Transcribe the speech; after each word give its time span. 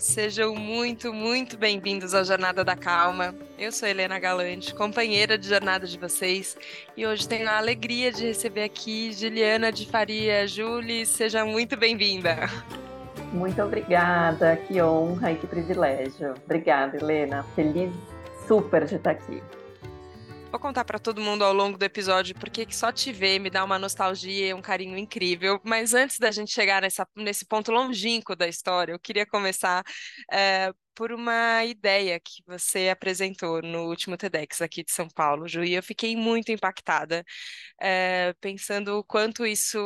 sejam 0.00 0.54
muito, 0.54 1.12
muito 1.12 1.58
bem-vindos 1.58 2.14
à 2.14 2.24
Jornada 2.24 2.64
da 2.64 2.74
Calma. 2.74 3.34
Eu 3.58 3.70
sou 3.70 3.86
Helena 3.86 4.18
Galante, 4.18 4.74
companheira 4.74 5.36
de 5.36 5.46
jornada 5.46 5.86
de 5.86 5.98
vocês, 5.98 6.56
e 6.96 7.06
hoje 7.06 7.28
tenho 7.28 7.46
a 7.46 7.58
alegria 7.58 8.10
de 8.10 8.28
receber 8.28 8.64
aqui 8.64 9.12
Juliana 9.12 9.70
de 9.70 9.86
Faria. 9.86 10.48
Julie, 10.48 11.04
seja 11.04 11.44
muito 11.44 11.76
bem-vinda. 11.76 12.48
Muito 13.30 13.60
obrigada, 13.62 14.56
que 14.56 14.80
honra 14.80 15.32
e 15.32 15.36
que 15.36 15.46
privilégio. 15.46 16.34
Obrigada, 16.46 16.96
Helena. 16.96 17.44
Feliz 17.54 17.92
super 18.48 18.86
de 18.86 18.94
estar 18.94 19.10
aqui. 19.10 19.42
Vou 20.50 20.58
contar 20.58 20.84
para 20.84 20.98
todo 20.98 21.20
mundo 21.20 21.44
ao 21.44 21.52
longo 21.52 21.78
do 21.78 21.84
episódio 21.84 22.34
porque 22.34 22.66
só 22.72 22.90
te 22.90 23.12
ver 23.12 23.38
me 23.38 23.48
dá 23.48 23.62
uma 23.64 23.78
nostalgia 23.78 24.48
e 24.48 24.54
um 24.54 24.60
carinho 24.60 24.98
incrível. 24.98 25.60
Mas 25.64 25.94
antes 25.94 26.18
da 26.18 26.32
gente 26.32 26.52
chegar 26.52 26.82
nessa, 26.82 27.06
nesse 27.14 27.46
ponto 27.46 27.70
longínquo 27.70 28.34
da 28.34 28.48
história, 28.48 28.92
eu 28.92 28.98
queria 28.98 29.24
começar 29.24 29.84
é, 30.30 30.72
por 30.92 31.12
uma 31.12 31.64
ideia 31.64 32.18
que 32.18 32.42
você 32.44 32.88
apresentou 32.88 33.62
no 33.62 33.88
último 33.88 34.16
TEDx 34.16 34.60
aqui 34.60 34.82
de 34.82 34.90
São 34.90 35.08
Paulo, 35.08 35.46
Ju, 35.46 35.62
e 35.62 35.74
eu 35.74 35.82
fiquei 35.84 36.16
muito 36.16 36.50
impactada, 36.50 37.24
é, 37.80 38.34
pensando 38.40 38.98
o 38.98 39.04
quanto 39.04 39.46
isso, 39.46 39.78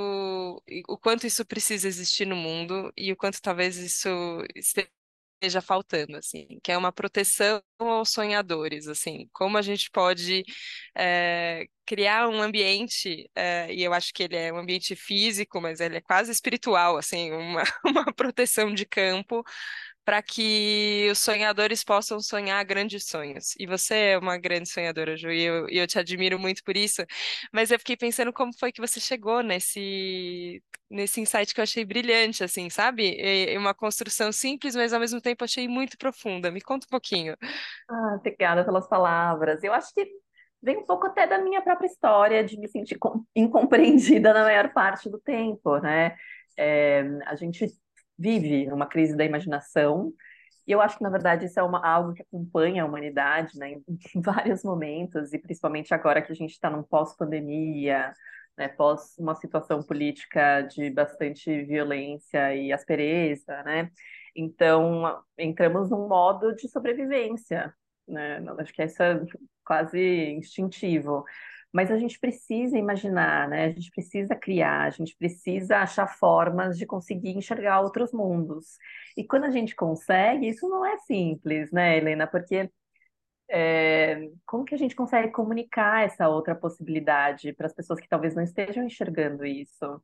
o 0.89 0.99
quanto 0.99 1.27
isso 1.27 1.45
precisa 1.45 1.87
existir 1.89 2.27
no 2.27 2.37
mundo 2.37 2.91
e 2.97 3.13
o 3.13 3.17
quanto 3.17 3.41
talvez 3.43 3.77
isso 3.77 4.09
esteja 4.57 4.89
faltando, 5.63 6.17
assim, 6.17 6.47
que 6.63 6.73
é 6.73 6.79
uma 6.79 6.93
proteção 6.93 7.63
aos 7.79 8.11
sonhadores, 8.11 8.89
assim, 8.89 9.29
como 9.33 9.59
a 9.59 9.63
gente 9.63 9.91
pode 9.91 10.43
é, 10.97 11.67
criar 11.87 12.29
um 12.29 12.41
ambiente, 12.41 13.31
é, 13.35 13.73
e 13.75 13.83
eu 13.83 13.93
acho 13.93 14.13
que 14.15 14.23
ele 14.23 14.37
é 14.37 14.53
um 14.53 14.59
ambiente 14.59 14.97
físico, 14.97 15.61
mas 15.61 15.81
ele 15.81 15.97
é 15.99 16.01
quase 16.01 16.31
espiritual, 16.33 16.97
assim, 16.97 17.31
uma, 17.33 17.63
uma 17.85 18.13
proteção 18.15 18.73
de 18.73 18.87
campo 18.87 19.45
para 20.05 20.23
que 20.23 21.09
os 21.11 21.19
sonhadores 21.19 21.83
possam 21.83 22.21
sonhar 22.21 22.63
grandes 22.65 23.07
sonhos. 23.07 23.55
E 23.59 23.67
você 23.67 23.95
é 24.13 24.19
uma 24.19 24.37
grande 24.37 24.69
sonhadora, 24.69 25.17
Ju, 25.17 25.31
e 25.31 25.43
eu, 25.43 25.69
eu 25.69 25.87
te 25.87 25.99
admiro 25.99 26.39
muito 26.39 26.63
por 26.63 26.77
isso. 26.77 27.03
Mas 27.53 27.71
eu 27.71 27.79
fiquei 27.79 27.97
pensando 27.97 28.33
como 28.33 28.53
foi 28.59 28.71
que 28.71 28.81
você 28.81 29.01
chegou 29.01 29.43
nesse, 29.43 30.63
nesse 30.91 31.21
insight 31.21 31.55
que 31.55 31.61
eu 31.61 31.65
achei 31.65 31.85
brilhante, 31.85 32.45
assim, 32.45 32.69
sabe? 32.69 33.17
É 33.19 33.59
uma 33.59 33.75
construção 33.75 34.31
simples, 34.31 34.77
mas 34.77 34.93
ao 34.93 35.01
mesmo 35.01 35.21
tempo 35.21 35.45
achei 35.45 35.67
muito 35.67 35.97
profunda. 35.97 36.51
Me 36.51 36.61
conta 36.61 36.87
um 36.87 36.91
pouquinho. 36.91 37.37
Ah, 37.89 38.17
obrigada 38.17 38.65
pelas 38.65 38.87
palavras. 38.87 39.63
Eu 39.65 39.73
acho 39.73 39.93
que 39.95 40.07
vem 40.63 40.79
um 40.79 40.87
pouco 40.87 41.07
até 41.07 41.27
da 41.27 41.39
minha 41.39 41.63
própria 41.63 41.87
história 41.87 42.45
de 42.45 42.59
me 42.59 42.69
sentir 42.69 42.99
incompreendida 43.35 44.33
na 44.33 44.43
maior 44.43 44.73
parte 44.73 45.09
do 45.09 45.19
tempo, 45.19 45.79
né? 45.79 46.17
É, 46.57 47.03
a 47.27 47.35
gente 47.35 47.67
vive 48.19 48.71
uma 48.73 48.87
crise 48.87 49.17
da 49.17 49.25
imaginação. 49.25 50.13
E 50.67 50.73
eu 50.73 50.81
acho 50.81 50.97
que, 50.97 51.03
na 51.03 51.11
verdade, 51.11 51.47
isso 51.47 51.61
é 51.61 51.63
uma, 51.63 51.85
algo 51.87 52.15
que 52.15 52.23
acompanha 52.23 52.83
a 52.83 52.87
humanidade 52.87 53.59
né, 53.59 53.73
em, 53.73 53.85
em 54.17 54.21
vários 54.21 54.63
momentos, 54.65 55.33
e 55.33 55.39
principalmente 55.39 55.93
agora 55.93 56.23
que 56.23 56.33
a 56.33 56.35
gente 56.35 56.53
está 56.53 56.71
num 56.71 56.83
pós-pandemia, 56.83 58.13
né, 58.57 58.69
pós 58.69 59.17
uma 59.19 59.35
situação 59.35 59.83
política 59.83 60.63
de 60.63 60.91
bastante 60.91 61.63
violência 61.65 62.55
e 62.55 62.73
aspereza, 62.73 63.63
né? 63.65 63.91
Então, 64.35 65.23
entramos 65.39 65.91
num 65.91 66.09
modo 66.09 66.55
de 66.55 66.69
sobrevivência, 66.69 67.75
né? 68.07 68.43
Acho 68.59 68.73
que 68.73 68.83
isso 68.83 69.03
é 69.03 69.21
quase 69.65 69.99
instintivo. 70.33 71.25
Mas 71.75 71.91
a 71.91 71.99
gente 71.99 72.21
precisa 72.21 72.79
imaginar, 72.79 73.49
né? 73.49 73.65
A 73.65 73.71
gente 73.71 73.91
precisa 73.91 74.37
criar, 74.37 74.83
a 74.85 74.91
gente 74.91 75.17
precisa 75.17 75.79
achar 75.79 76.07
formas 76.07 76.79
de 76.79 76.87
conseguir 76.87 77.31
enxergar 77.37 77.81
outros 77.81 78.13
mundos. 78.13 78.79
E 79.17 79.25
quando 79.27 79.45
a 79.45 79.51
gente 79.51 79.75
consegue, 79.75 80.49
isso 80.49 80.69
não 80.69 80.87
é 80.87 80.97
simples, 80.99 81.73
né, 81.73 81.97
Helena? 81.97 82.29
Porque 82.29 82.71
é, 83.51 84.31
como 84.47 84.65
que 84.65 84.75
a 84.75 84.79
gente 84.79 84.95
consegue 84.95 85.33
comunicar 85.33 86.05
essa 86.05 86.29
outra 86.29 86.55
possibilidade 86.55 87.53
para 87.53 87.67
as 87.67 87.75
pessoas 87.75 87.99
que 88.01 88.09
talvez 88.09 88.37
não 88.37 88.45
estejam 88.45 88.85
enxergando 88.85 89.45
isso? 89.45 90.01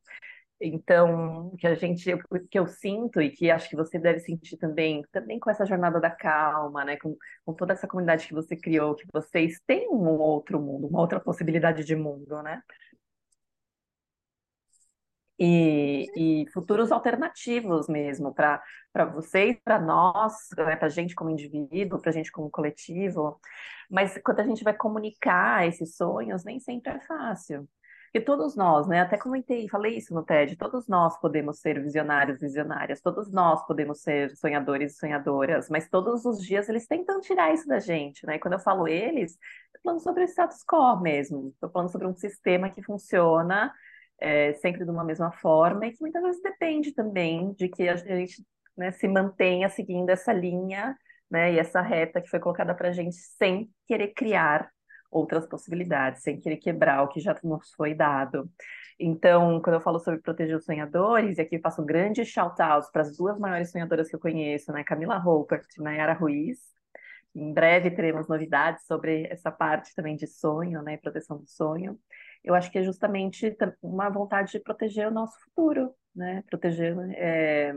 Então, 0.63 1.55
que 1.57 1.65
a 1.65 1.73
gente, 1.73 2.05
que 2.49 2.59
eu 2.59 2.67
sinto 2.67 3.19
e 3.19 3.31
que 3.31 3.49
acho 3.49 3.67
que 3.69 3.75
você 3.75 3.97
deve 3.97 4.19
sentir 4.19 4.57
também, 4.57 5.01
também 5.11 5.39
com 5.39 5.49
essa 5.49 5.65
jornada 5.65 5.99
da 5.99 6.11
calma, 6.11 6.85
né? 6.85 6.97
Com, 6.97 7.17
com 7.43 7.53
toda 7.53 7.73
essa 7.73 7.87
comunidade 7.87 8.27
que 8.27 8.33
você 8.33 8.55
criou, 8.55 8.95
que 8.95 9.05
vocês 9.11 9.59
têm 9.65 9.89
um 9.89 10.07
outro 10.07 10.61
mundo, 10.61 10.87
uma 10.87 11.01
outra 11.01 11.19
possibilidade 11.19 11.83
de 11.83 11.95
mundo, 11.95 12.43
né? 12.43 12.61
E, 15.39 16.43
e 16.43 16.49
futuros 16.51 16.91
alternativos 16.91 17.87
mesmo 17.87 18.33
para 18.33 18.61
para 18.93 19.05
vocês, 19.05 19.57
para 19.63 19.79
nós, 19.79 20.33
né, 20.57 20.75
para 20.75 20.87
a 20.87 20.89
gente 20.89 21.15
como 21.15 21.29
indivíduo, 21.29 21.99
para 21.99 22.09
a 22.09 22.13
gente 22.13 22.29
como 22.31 22.49
coletivo. 22.51 23.39
Mas 23.89 24.19
quando 24.23 24.41
a 24.41 24.43
gente 24.43 24.63
vai 24.63 24.73
comunicar 24.75 25.65
esses 25.67 25.95
sonhos, 25.95 26.43
nem 26.43 26.59
sempre 26.59 26.91
é 26.91 26.99
fácil. 26.99 27.67
E 28.13 28.19
todos 28.19 28.57
nós, 28.57 28.87
né? 28.87 28.99
Até 28.99 29.17
comentei, 29.17 29.69
falei 29.69 29.95
isso 29.97 30.13
no 30.13 30.23
TED, 30.23 30.57
todos 30.57 30.85
nós 30.87 31.17
podemos 31.19 31.59
ser 31.59 31.81
visionários, 31.81 32.41
visionárias, 32.41 32.99
todos 32.99 33.31
nós 33.31 33.65
podemos 33.65 34.01
ser 34.01 34.35
sonhadores 34.35 34.93
e 34.93 34.99
sonhadoras, 34.99 35.69
mas 35.69 35.87
todos 35.87 36.25
os 36.25 36.45
dias 36.45 36.67
eles 36.67 36.85
tentam 36.85 37.21
tirar 37.21 37.53
isso 37.53 37.65
da 37.67 37.79
gente, 37.79 38.25
né? 38.25 38.35
E 38.35 38.39
quando 38.39 38.55
eu 38.55 38.59
falo 38.59 38.85
eles, 38.85 39.31
estou 39.31 39.81
falando 39.83 40.01
sobre 40.01 40.23
o 40.23 40.27
status 40.27 40.61
quo 40.65 40.99
mesmo, 40.99 41.49
estou 41.53 41.69
falando 41.69 41.89
sobre 41.89 42.05
um 42.07 42.15
sistema 42.15 42.69
que 42.69 42.83
funciona 42.83 43.71
é, 44.19 44.53
sempre 44.55 44.83
de 44.83 44.91
uma 44.91 45.05
mesma 45.05 45.31
forma 45.31 45.87
e 45.87 45.91
que 45.93 46.01
muitas 46.01 46.21
vezes 46.21 46.41
depende 46.41 46.93
também 46.93 47.53
de 47.53 47.69
que 47.69 47.87
a 47.87 47.95
gente 47.95 48.45
né, 48.77 48.91
se 48.91 49.07
mantenha 49.07 49.69
seguindo 49.69 50.09
essa 50.09 50.33
linha 50.33 50.97
né, 51.29 51.53
e 51.53 51.59
essa 51.59 51.81
reta 51.81 52.21
que 52.21 52.29
foi 52.29 52.39
colocada 52.39 52.75
para 52.75 52.89
a 52.89 52.91
gente 52.91 53.15
sem 53.15 53.69
querer 53.87 54.09
criar 54.09 54.69
outras 55.11 55.45
possibilidades, 55.45 56.23
sem 56.23 56.39
querer 56.39 56.57
quebrar 56.57 57.03
o 57.03 57.09
que 57.09 57.19
já 57.19 57.37
nos 57.43 57.71
foi 57.73 57.93
dado. 57.93 58.49
Então, 58.97 59.59
quando 59.61 59.75
eu 59.75 59.81
falo 59.81 59.99
sobre 59.99 60.21
proteger 60.21 60.55
os 60.55 60.63
sonhadores, 60.63 61.37
e 61.37 61.41
aqui 61.41 61.55
eu 61.55 61.61
faço 61.61 61.81
um 61.81 61.85
grande 61.85 62.23
shout-out 62.23 62.87
para 62.91 63.01
as 63.01 63.17
duas 63.17 63.37
maiores 63.37 63.71
sonhadoras 63.71 64.07
que 64.07 64.15
eu 64.15 64.19
conheço, 64.19 64.71
né? 64.71 64.83
Camila 64.83 65.17
Roper 65.17 65.61
e 65.77 65.81
Nayara 65.81 66.13
Ruiz. 66.13 66.59
Em 67.33 67.53
breve 67.53 67.91
teremos 67.91 68.27
novidades 68.27 68.85
sobre 68.85 69.25
essa 69.31 69.51
parte 69.51 69.95
também 69.95 70.15
de 70.15 70.27
sonho, 70.27 70.81
né? 70.81 70.97
Proteção 70.97 71.37
do 71.37 71.47
sonho. 71.47 71.99
Eu 72.43 72.53
acho 72.53 72.71
que 72.71 72.77
é 72.77 72.83
justamente 72.83 73.55
uma 73.81 74.09
vontade 74.09 74.51
de 74.51 74.59
proteger 74.59 75.07
o 75.07 75.11
nosso 75.11 75.39
futuro, 75.45 75.93
né? 76.15 76.43
Proteger 76.49 76.95
é, 77.15 77.73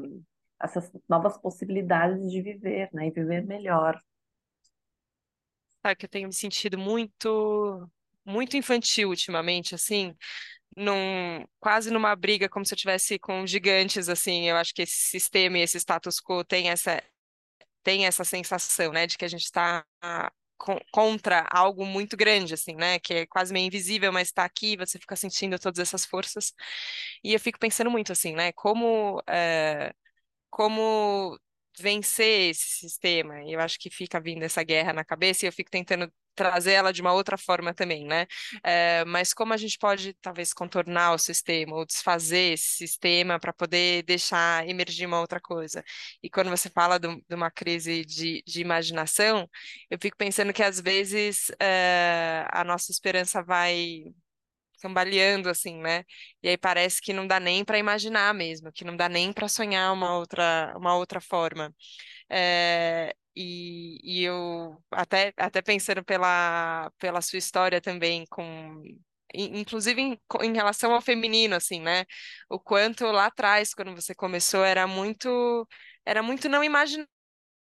essas 0.60 0.90
novas 1.08 1.38
possibilidades 1.38 2.30
de 2.30 2.42
viver, 2.42 2.88
né? 2.92 3.06
E 3.06 3.10
viver 3.10 3.46
melhor. 3.46 4.00
Sabe 5.84 5.96
que 5.96 6.06
eu 6.06 6.10
tenho 6.10 6.28
me 6.28 6.34
sentido 6.34 6.78
muito, 6.78 7.90
muito 8.24 8.56
infantil 8.56 9.10
ultimamente, 9.10 9.74
assim, 9.74 10.14
num, 10.76 11.44
quase 11.60 11.90
numa 11.90 12.16
briga, 12.16 12.48
como 12.48 12.64
se 12.66 12.74
eu 12.74 12.78
tivesse 12.78 13.18
com 13.18 13.46
gigantes, 13.46 14.08
assim. 14.08 14.48
Eu 14.48 14.56
acho 14.56 14.74
que 14.74 14.82
esse 14.82 14.96
sistema 15.10 15.58
e 15.58 15.62
esse 15.62 15.78
status 15.80 16.20
quo 16.20 16.44
tem 16.44 16.70
essa, 16.70 17.02
tem 17.82 18.06
essa 18.06 18.24
sensação, 18.24 18.92
né, 18.92 19.06
de 19.06 19.18
que 19.18 19.24
a 19.24 19.28
gente 19.28 19.44
está 19.44 19.84
contra 20.90 21.46
algo 21.50 21.84
muito 21.84 22.16
grande, 22.16 22.54
assim, 22.54 22.74
né? 22.74 22.98
Que 22.98 23.14
é 23.14 23.26
quase 23.26 23.52
meio 23.52 23.66
invisível, 23.66 24.12
mas 24.12 24.28
está 24.28 24.44
aqui, 24.44 24.76
você 24.76 24.98
fica 24.98 25.16
sentindo 25.16 25.58
todas 25.58 25.78
essas 25.78 26.04
forças. 26.06 26.52
E 27.22 27.32
eu 27.34 27.40
fico 27.40 27.58
pensando 27.58 27.90
muito, 27.90 28.12
assim, 28.12 28.34
né? 28.34 28.52
Como, 28.52 29.22
é, 29.28 29.92
como 30.50 31.38
vencer 31.78 32.50
esse 32.50 32.78
sistema. 32.80 33.42
Eu 33.44 33.60
acho 33.60 33.78
que 33.78 33.90
fica 33.90 34.20
vindo 34.20 34.42
essa 34.42 34.62
guerra 34.62 34.92
na 34.92 35.04
cabeça 35.04 35.44
e 35.44 35.48
eu 35.48 35.52
fico 35.52 35.70
tentando 35.70 36.10
trazer 36.34 36.72
ela 36.72 36.92
de 36.92 37.00
uma 37.00 37.12
outra 37.12 37.38
forma 37.38 37.72
também, 37.72 38.04
né? 38.06 38.26
É, 38.62 39.04
mas 39.04 39.32
como 39.32 39.52
a 39.52 39.56
gente 39.56 39.78
pode 39.78 40.14
talvez 40.14 40.52
contornar 40.52 41.12
o 41.14 41.18
sistema 41.18 41.76
ou 41.76 41.86
desfazer 41.86 42.54
esse 42.54 42.76
sistema 42.76 43.38
para 43.38 43.52
poder 43.52 44.02
deixar 44.02 44.68
emergir 44.68 45.06
uma 45.06 45.20
outra 45.20 45.40
coisa? 45.40 45.84
E 46.22 46.28
quando 46.28 46.50
você 46.50 46.68
fala 46.68 46.98
de 46.98 47.08
uma 47.30 47.50
crise 47.50 48.04
de, 48.04 48.42
de, 48.46 48.60
imaginação, 48.60 49.48
eu 49.90 49.98
fico 50.00 50.16
pensando 50.16 50.52
que 50.52 50.62
às 50.62 50.80
vezes 50.80 51.50
é, 51.60 52.44
a 52.50 52.64
nossa 52.64 52.90
esperança 52.90 53.42
vai 53.42 54.04
cambaleando 54.84 55.48
assim, 55.48 55.78
né? 55.80 56.04
E 56.42 56.48
aí 56.50 56.58
parece 56.58 57.00
que 57.00 57.12
não 57.14 57.26
dá 57.26 57.40
nem 57.40 57.64
para 57.64 57.78
imaginar 57.78 58.34
mesmo, 58.34 58.70
que 58.72 58.84
não 58.84 58.96
dá 58.96 59.08
nem 59.08 59.32
para 59.32 59.48
sonhar 59.48 59.92
uma 59.94 60.16
outra, 60.18 60.74
uma 60.76 60.94
outra 60.96 61.20
forma. 61.22 61.74
É, 62.30 63.14
e, 63.36 63.98
e 64.04 64.24
eu 64.24 64.78
até, 64.90 65.32
até 65.38 65.62
pensando 65.62 66.04
pela, 66.04 66.90
pela 66.98 67.22
sua 67.22 67.38
história 67.38 67.80
também 67.80 68.26
com 68.30 68.82
inclusive 69.36 70.00
em, 70.00 70.20
em, 70.42 70.52
relação 70.54 70.92
ao 70.94 71.00
feminino, 71.02 71.56
assim, 71.56 71.80
né? 71.80 72.04
O 72.48 72.58
quanto 72.60 73.04
lá 73.06 73.26
atrás, 73.26 73.74
quando 73.74 73.94
você 73.94 74.14
começou, 74.14 74.64
era 74.64 74.86
muito, 74.86 75.66
era 76.06 76.22
muito 76.22 76.48
não 76.48 76.62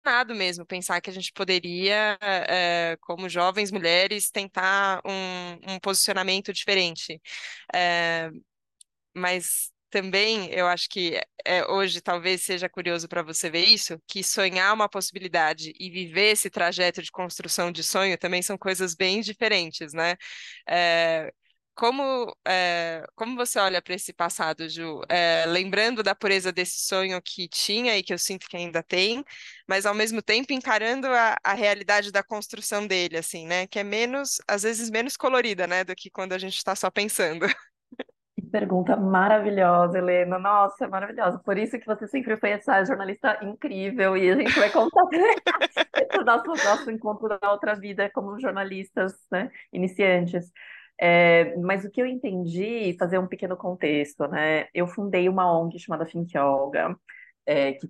imaginar 0.05 0.35
mesmo 0.35 0.67
pensar 0.67 1.01
que 1.01 1.11
a 1.11 1.13
gente 1.13 1.33
poderia, 1.33 2.19
é, 2.23 2.97
como 3.01 3.29
jovens 3.29 3.71
mulheres, 3.71 4.31
tentar 4.31 5.01
um, 5.05 5.75
um 5.75 5.79
posicionamento 5.81 6.53
diferente. 6.53 7.21
É, 7.75 8.31
mas 9.15 9.71
também, 9.91 10.51
eu 10.53 10.67
acho 10.69 10.89
que 10.91 11.21
é, 11.45 11.67
hoje 11.71 12.01
talvez 12.03 12.43
seja 12.43 12.69
curioso 12.69 13.09
para 13.09 13.23
você 13.23 13.51
ver 13.51 13.65
isso, 13.67 14.01
que 14.09 14.23
sonhar 14.25 14.75
uma 14.75 14.89
possibilidade 14.89 15.73
e 15.79 15.91
viver 15.91 16.33
esse 16.33 16.51
trajeto 16.51 17.03
de 17.03 17.11
construção 17.13 17.73
de 17.73 17.83
sonho 17.85 18.19
também 18.19 18.43
são 18.43 18.59
coisas 18.59 18.95
bem 18.95 19.21
diferentes, 19.23 19.93
né? 19.95 20.17
É, 20.69 21.33
como, 21.79 22.35
é, 22.45 23.05
como 23.15 23.37
você 23.37 23.57
olha 23.61 23.81
para 23.81 23.95
esse 23.95 24.13
passado, 24.13 24.69
Ju? 24.69 25.01
É, 25.09 25.45
lembrando 25.47 26.03
da 26.03 26.13
pureza 26.13 26.51
desse 26.51 26.85
sonho 26.85 27.23
que 27.23 27.49
tinha 27.49 27.97
e 27.97 28.03
que 28.03 28.13
eu 28.13 28.19
sinto 28.19 28.49
que 28.49 28.57
ainda 28.57 28.83
tem, 28.83 29.25
mas 29.69 29.87
ao 29.87 29.95
mesmo 29.95 30.21
tempo 30.21 30.53
encarando 30.53 31.07
a, 31.07 31.37
a 31.45 31.55
realidade 31.55 32.11
da 32.11 32.21
construção 32.21 32.85
dele, 32.85 33.17
assim, 33.17 33.47
né? 33.47 33.69
Que 33.69 33.79
é 33.79 33.85
menos, 33.85 34.39
às 34.49 34.65
vezes, 34.65 34.91
menos 34.91 35.17
colorida, 35.17 35.69
né? 35.69 35.85
Do 35.85 35.95
que 35.95 36.11
quando 36.11 36.33
a 36.33 36.39
gente 36.39 36.57
está 36.57 36.75
só 36.75 36.91
pensando. 36.91 37.47
Que 38.35 38.47
pergunta 38.47 38.97
maravilhosa, 38.97 39.99
Helena. 39.99 40.39
Nossa, 40.39 40.87
maravilhosa. 40.87 41.41
Por 41.41 41.59
isso 41.59 41.77
que 41.77 41.85
você 41.85 42.07
sempre 42.07 42.37
foi 42.37 42.51
essa 42.51 42.85
jornalista 42.85 43.37
incrível 43.43 44.17
e 44.17 44.31
a 44.31 44.37
gente 44.37 44.57
vai 44.57 44.71
contar 44.71 45.03
esse 45.11 46.25
nosso, 46.25 46.47
nosso 46.47 46.89
encontro 46.89 47.37
da 47.37 47.51
outra 47.51 47.75
vida 47.75 48.09
como 48.15 48.39
jornalistas, 48.39 49.13
né, 49.29 49.51
iniciantes. 49.73 50.53
É, 51.01 51.57
mas 51.59 51.85
o 51.85 51.91
que 51.91 52.03
eu 52.03 52.07
entendi, 52.07 52.97
fazer 52.99 53.19
um 53.19 53.27
pequeno 53.27 53.57
contexto, 53.57 54.27
né? 54.27 54.67
Eu 54.75 54.87
fundei 54.87 55.29
uma 55.29 55.51
ONG 55.57 55.79
chamada 55.79 56.05
Think 56.05 56.33
é, 57.47 57.73
que 57.75 57.89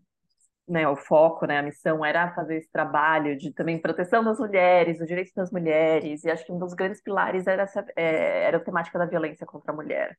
né, 0.69 0.87
o 0.87 0.97
foco, 0.97 1.47
né, 1.47 1.59
a 1.59 1.63
missão 1.63 2.05
era 2.05 2.33
fazer 2.35 2.57
esse 2.59 2.71
trabalho 2.71 3.37
de 3.37 3.53
também 3.53 3.81
proteção 3.81 4.23
das 4.23 4.39
mulheres, 4.39 5.01
os 5.01 5.07
direitos 5.07 5.33
das 5.33 5.51
mulheres, 5.51 6.25
e 6.25 6.31
acho 6.31 6.45
que 6.45 6.53
um 6.53 6.59
dos 6.59 6.75
grandes 6.75 7.01
pilares 7.01 7.47
era, 7.47 7.63
essa, 7.63 7.85
é, 7.97 8.45
era 8.45 8.59
a 8.59 8.61
temática 8.61 8.99
da 8.99 9.07
violência 9.07 9.47
contra 9.47 9.73
a 9.73 9.75
mulher. 9.75 10.17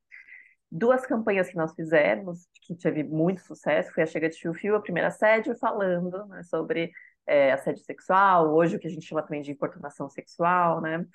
Duas 0.72 1.06
campanhas 1.06 1.50
que 1.50 1.56
nós 1.56 1.74
fizemos, 1.74 2.48
que 2.64 2.76
teve 2.76 3.04
muito 3.04 3.42
sucesso, 3.42 3.94
foi 3.94 4.04
a 4.04 4.06
Chega 4.08 4.30
de 4.30 4.40
Fio 4.40 4.54
Fio, 4.54 4.76
a 4.76 4.82
primeira 4.82 5.10
assédio, 5.10 5.56
falando 5.56 6.26
né, 6.28 6.44
sobre 6.44 6.92
é, 7.28 7.52
assédio 7.52 7.84
sexual, 7.84 8.54
hoje 8.54 8.76
o 8.76 8.80
que 8.80 8.88
a 8.88 8.92
gente 8.92 9.06
chama 9.06 9.22
também 9.22 9.42
de 9.42 9.52
importunação 9.52 10.10
sexual, 10.10 10.82
né? 10.82 11.06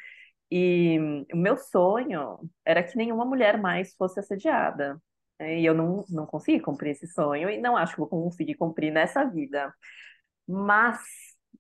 E 0.57 1.01
o 1.33 1.37
meu 1.37 1.57
sonho 1.57 2.39
era 2.65 2.81
que 2.81 2.97
nenhuma 2.97 3.25
mulher 3.25 3.61
mais 3.61 3.93
fosse 3.97 4.21
assediada. 4.21 5.03
Né? 5.41 5.59
E 5.59 5.67
eu 5.67 5.75
não, 5.75 6.05
não 6.09 6.27
consegui 6.27 6.61
cumprir 6.61 6.93
esse 6.93 7.09
sonho 7.09 7.51
e 7.51 7.61
não 7.61 7.77
acho 7.77 7.95
que 7.95 7.99
vou 7.99 8.09
conseguir 8.09 8.55
cumprir 8.55 8.93
nessa 8.93 9.25
vida. 9.25 9.75
Mas, 10.47 11.01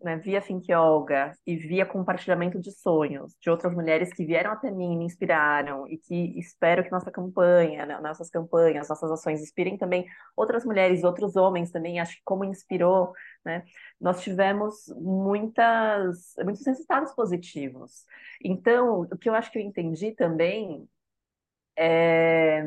né, 0.04 0.16
via 0.18 0.40
Think 0.40 0.70
Yoga 0.70 1.32
e 1.46 1.56
via 1.56 1.86
compartilhamento 1.86 2.60
de 2.60 2.70
sonhos 2.70 3.34
de 3.40 3.50
outras 3.50 3.72
mulheres 3.74 4.12
que 4.12 4.24
vieram 4.24 4.52
até 4.52 4.70
mim, 4.70 4.96
me 4.98 5.04
inspiraram 5.04 5.88
e 5.88 5.96
que 5.98 6.38
espero 6.38 6.84
que 6.84 6.90
nossa 6.90 7.10
campanha, 7.10 7.86
né, 7.86 7.98
nossas 8.00 8.30
campanhas, 8.30 8.88
nossas 8.88 9.10
ações 9.10 9.40
inspirem 9.42 9.78
também 9.78 10.06
outras 10.36 10.64
mulheres, 10.64 11.02
outros 11.02 11.36
homens 11.36 11.70
também, 11.70 11.98
acho 11.98 12.16
que 12.16 12.22
como 12.24 12.44
inspirou, 12.44 13.12
né, 13.44 13.64
nós 14.00 14.22
tivemos 14.22 14.86
muitas, 14.96 16.34
muitos 16.44 16.64
resultados 16.66 17.12
positivos. 17.14 18.04
Então, 18.42 19.00
o 19.02 19.18
que 19.18 19.28
eu 19.28 19.34
acho 19.34 19.50
que 19.50 19.58
eu 19.58 19.62
entendi 19.62 20.12
também 20.12 20.88
é 21.76 22.62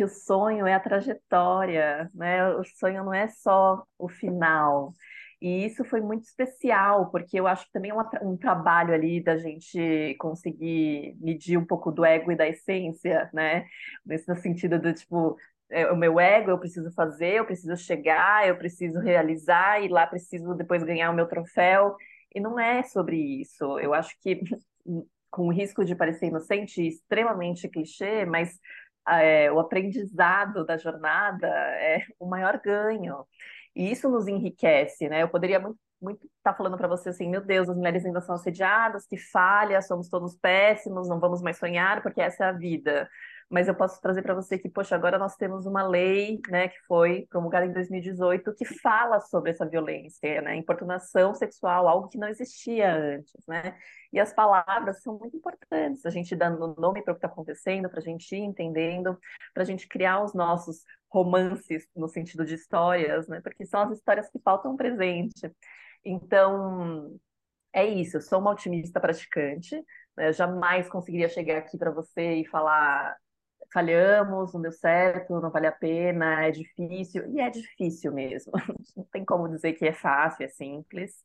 que 0.00 0.04
o 0.04 0.08
sonho 0.08 0.66
é 0.66 0.72
a 0.72 0.80
trajetória, 0.80 2.08
né? 2.14 2.48
O 2.54 2.64
sonho 2.64 3.04
não 3.04 3.12
é 3.12 3.28
só 3.28 3.84
o 3.98 4.08
final. 4.08 4.94
E 5.40 5.64
isso 5.64 5.84
foi 5.84 6.00
muito 6.02 6.24
especial, 6.24 7.10
porque 7.10 7.40
eu 7.40 7.46
acho 7.46 7.64
que 7.64 7.72
também 7.72 7.90
é 7.90 7.94
um, 7.94 8.32
um 8.32 8.36
trabalho 8.36 8.92
ali 8.92 9.22
da 9.22 9.38
gente 9.38 10.14
conseguir 10.18 11.16
medir 11.18 11.56
um 11.58 11.64
pouco 11.64 11.90
do 11.90 12.04
ego 12.04 12.30
e 12.30 12.36
da 12.36 12.46
essência, 12.46 13.30
né? 13.32 13.66
Nesse 14.04 14.34
sentido 14.36 14.78
do 14.78 14.92
tipo, 14.92 15.36
é, 15.70 15.90
o 15.90 15.96
meu 15.96 16.20
ego 16.20 16.50
eu 16.50 16.58
preciso 16.58 16.90
fazer, 16.92 17.36
eu 17.36 17.46
preciso 17.46 17.76
chegar, 17.76 18.46
eu 18.46 18.58
preciso 18.58 19.00
realizar, 19.00 19.82
e 19.82 19.88
lá 19.88 20.06
preciso 20.06 20.54
depois 20.54 20.82
ganhar 20.82 21.10
o 21.10 21.14
meu 21.14 21.26
troféu. 21.26 21.96
E 22.34 22.40
não 22.40 22.58
é 22.60 22.82
sobre 22.82 23.16
isso. 23.40 23.78
Eu 23.78 23.94
acho 23.94 24.14
que, 24.20 24.40
com 25.30 25.46
o 25.48 25.52
risco 25.52 25.84
de 25.84 25.94
parecer 25.94 26.26
inocente, 26.26 26.86
extremamente 26.86 27.68
clichê, 27.68 28.24
mas 28.24 28.58
é, 29.08 29.50
o 29.50 29.58
aprendizado 29.58 30.64
da 30.64 30.76
jornada 30.76 31.46
é 31.48 32.04
o 32.18 32.26
maior 32.28 32.60
ganho. 32.62 33.26
E 33.74 33.90
isso 33.90 34.08
nos 34.08 34.26
enriquece, 34.28 35.08
né? 35.08 35.22
Eu 35.22 35.28
poderia 35.28 35.60
muito 35.60 35.78
muito 36.00 36.26
estar 36.26 36.52
tá 36.52 36.54
falando 36.54 36.78
para 36.78 36.88
você 36.88 37.10
assim, 37.10 37.28
meu 37.28 37.42
Deus, 37.42 37.68
as 37.68 37.76
mulheres 37.76 38.04
ainda 38.06 38.20
são 38.22 38.34
assediadas, 38.34 39.06
que 39.06 39.18
falha, 39.18 39.82
somos 39.82 40.08
todos 40.08 40.34
péssimos, 40.34 41.08
não 41.08 41.20
vamos 41.20 41.42
mais 41.42 41.58
sonhar, 41.58 42.02
porque 42.02 42.20
essa 42.20 42.44
é 42.44 42.48
a 42.48 42.52
vida 42.52 43.08
mas 43.50 43.66
eu 43.66 43.74
posso 43.74 44.00
trazer 44.00 44.22
para 44.22 44.32
você 44.32 44.56
que, 44.56 44.68
poxa, 44.68 44.94
agora 44.94 45.18
nós 45.18 45.34
temos 45.34 45.66
uma 45.66 45.82
lei, 45.82 46.40
né, 46.48 46.68
que 46.68 46.78
foi 46.86 47.26
promulgada 47.28 47.66
em 47.66 47.72
2018, 47.72 48.54
que 48.54 48.64
fala 48.64 49.18
sobre 49.20 49.50
essa 49.50 49.66
violência, 49.66 50.40
né, 50.40 50.54
importunação 50.54 51.34
sexual, 51.34 51.88
algo 51.88 52.08
que 52.08 52.16
não 52.16 52.28
existia 52.28 52.94
antes, 52.94 53.34
né, 53.48 53.76
e 54.12 54.20
as 54.20 54.32
palavras 54.32 55.02
são 55.02 55.18
muito 55.18 55.36
importantes, 55.36 56.06
a 56.06 56.10
gente 56.10 56.36
dando 56.36 56.76
nome 56.78 57.02
para 57.02 57.10
o 57.12 57.16
que 57.16 57.18
está 57.18 57.26
acontecendo, 57.26 57.90
para 57.90 57.98
a 57.98 58.02
gente 58.02 58.32
ir 58.36 58.38
entendendo, 58.38 59.18
para 59.52 59.64
a 59.64 59.66
gente 59.66 59.88
criar 59.88 60.22
os 60.22 60.32
nossos 60.32 60.84
romances 61.08 61.88
no 61.96 62.06
sentido 62.06 62.44
de 62.44 62.54
histórias, 62.54 63.26
né, 63.26 63.40
porque 63.40 63.66
são 63.66 63.80
as 63.80 63.90
histórias 63.90 64.30
que 64.30 64.38
faltam 64.38 64.76
presente. 64.76 65.52
Então, 66.04 67.18
é 67.72 67.84
isso, 67.84 68.16
eu 68.16 68.20
sou 68.20 68.38
uma 68.38 68.52
otimista 68.52 69.00
praticante, 69.00 69.74
né, 70.16 70.28
eu 70.28 70.32
jamais 70.32 70.88
conseguiria 70.88 71.28
chegar 71.28 71.58
aqui 71.58 71.76
para 71.76 71.90
você 71.90 72.34
e 72.36 72.46
falar 72.46 73.16
falhamos, 73.72 74.52
não 74.52 74.60
deu 74.60 74.72
certo, 74.72 75.40
não 75.40 75.50
vale 75.50 75.66
a 75.66 75.72
pena, 75.72 76.44
é 76.44 76.50
difícil, 76.50 77.26
e 77.30 77.40
é 77.40 77.50
difícil 77.50 78.12
mesmo. 78.12 78.52
Não 78.96 79.04
tem 79.12 79.24
como 79.24 79.48
dizer 79.48 79.72
que 79.74 79.86
é 79.86 79.92
fácil, 79.92 80.44
é 80.44 80.48
simples, 80.48 81.22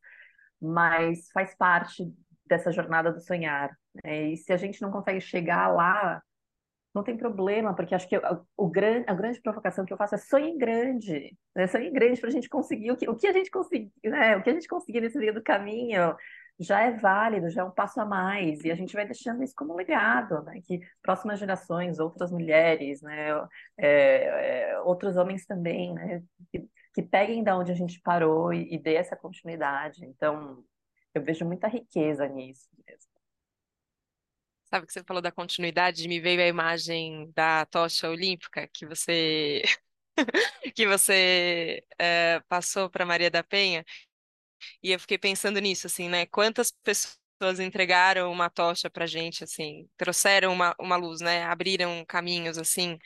mas 0.60 1.30
faz 1.32 1.54
parte 1.54 2.04
dessa 2.46 2.72
jornada 2.72 3.12
do 3.12 3.20
sonhar. 3.20 3.76
Né? 4.04 4.30
E 4.30 4.36
se 4.36 4.52
a 4.52 4.56
gente 4.56 4.80
não 4.80 4.90
consegue 4.90 5.20
chegar 5.20 5.68
lá, 5.68 6.22
não 6.94 7.02
tem 7.02 7.16
problema, 7.16 7.74
porque 7.74 7.94
acho 7.94 8.08
que 8.08 8.16
o, 8.16 8.20
o 8.56 8.72
a 9.06 9.14
grande 9.14 9.40
provocação 9.42 9.84
que 9.84 9.92
eu 9.92 9.96
faço 9.96 10.14
é 10.14 10.18
sonhe 10.18 10.56
grande, 10.56 11.36
né? 11.54 11.66
sonhe 11.66 11.90
grande 11.90 12.20
para 12.20 12.30
a 12.30 12.32
gente 12.32 12.48
conseguir 12.48 12.90
o 12.92 12.96
que, 12.96 13.08
o 13.08 13.14
que 13.14 13.26
a 13.26 13.32
gente 13.32 13.50
conseguir, 13.50 13.92
né? 14.04 14.36
o 14.36 14.42
que 14.42 14.50
a 14.50 14.52
gente 14.54 14.68
conseguir 14.68 15.00
nesse 15.00 15.18
meio 15.18 15.34
do 15.34 15.42
caminho 15.42 16.14
já 16.58 16.80
é 16.82 16.92
válido, 16.92 17.50
já 17.50 17.62
é 17.62 17.64
um 17.64 17.70
passo 17.70 18.00
a 18.00 18.04
mais, 18.04 18.64
e 18.64 18.70
a 18.70 18.74
gente 18.74 18.94
vai 18.94 19.06
deixando 19.06 19.42
isso 19.42 19.54
como 19.54 19.74
legado, 19.74 20.42
né? 20.42 20.60
Que 20.64 20.80
próximas 21.02 21.38
gerações, 21.38 21.98
outras 21.98 22.30
mulheres, 22.32 23.02
né? 23.02 23.28
É, 23.78 24.70
é, 24.70 24.80
outros 24.80 25.16
homens 25.16 25.44
também, 25.44 25.92
né? 25.92 26.22
Que, 26.50 26.66
que, 26.94 27.02
peguem 27.02 27.44
da 27.44 27.56
onde 27.56 27.72
a 27.72 27.74
gente 27.74 28.00
parou 28.00 28.52
e, 28.54 28.74
e 28.74 28.78
dê 28.78 28.94
essa 28.94 29.14
continuidade. 29.14 30.04
Então, 30.06 30.64
eu 31.14 31.22
vejo 31.22 31.44
muita 31.44 31.68
riqueza 31.68 32.26
nisso 32.26 32.68
mesmo. 32.86 33.10
Sabe 34.64 34.86
que 34.86 34.92
você 34.92 35.04
falou 35.04 35.22
da 35.22 35.30
continuidade, 35.30 36.08
me 36.08 36.20
veio 36.20 36.40
a 36.40 36.46
imagem 36.46 37.30
da 37.34 37.66
tocha 37.66 38.08
olímpica 38.10 38.68
que 38.72 38.84
você 38.84 39.62
que 40.74 40.86
você 40.86 41.84
é, 41.98 42.40
passou 42.48 42.90
para 42.90 43.06
Maria 43.06 43.30
da 43.30 43.44
Penha 43.44 43.84
e 44.82 44.92
eu 44.92 45.00
fiquei 45.00 45.18
pensando 45.18 45.58
nisso, 45.60 45.86
assim, 45.86 46.08
né? 46.08 46.26
Quantas 46.26 46.70
pessoas 46.82 47.60
entregaram 47.60 48.30
uma 48.32 48.48
tocha 48.50 48.88
pra 48.90 49.06
gente, 49.06 49.44
assim, 49.44 49.88
trouxeram 49.96 50.52
uma, 50.52 50.74
uma 50.80 50.96
luz, 50.96 51.20
né? 51.20 51.44
Abriram 51.44 52.04
caminhos, 52.06 52.58
assim. 52.58 52.98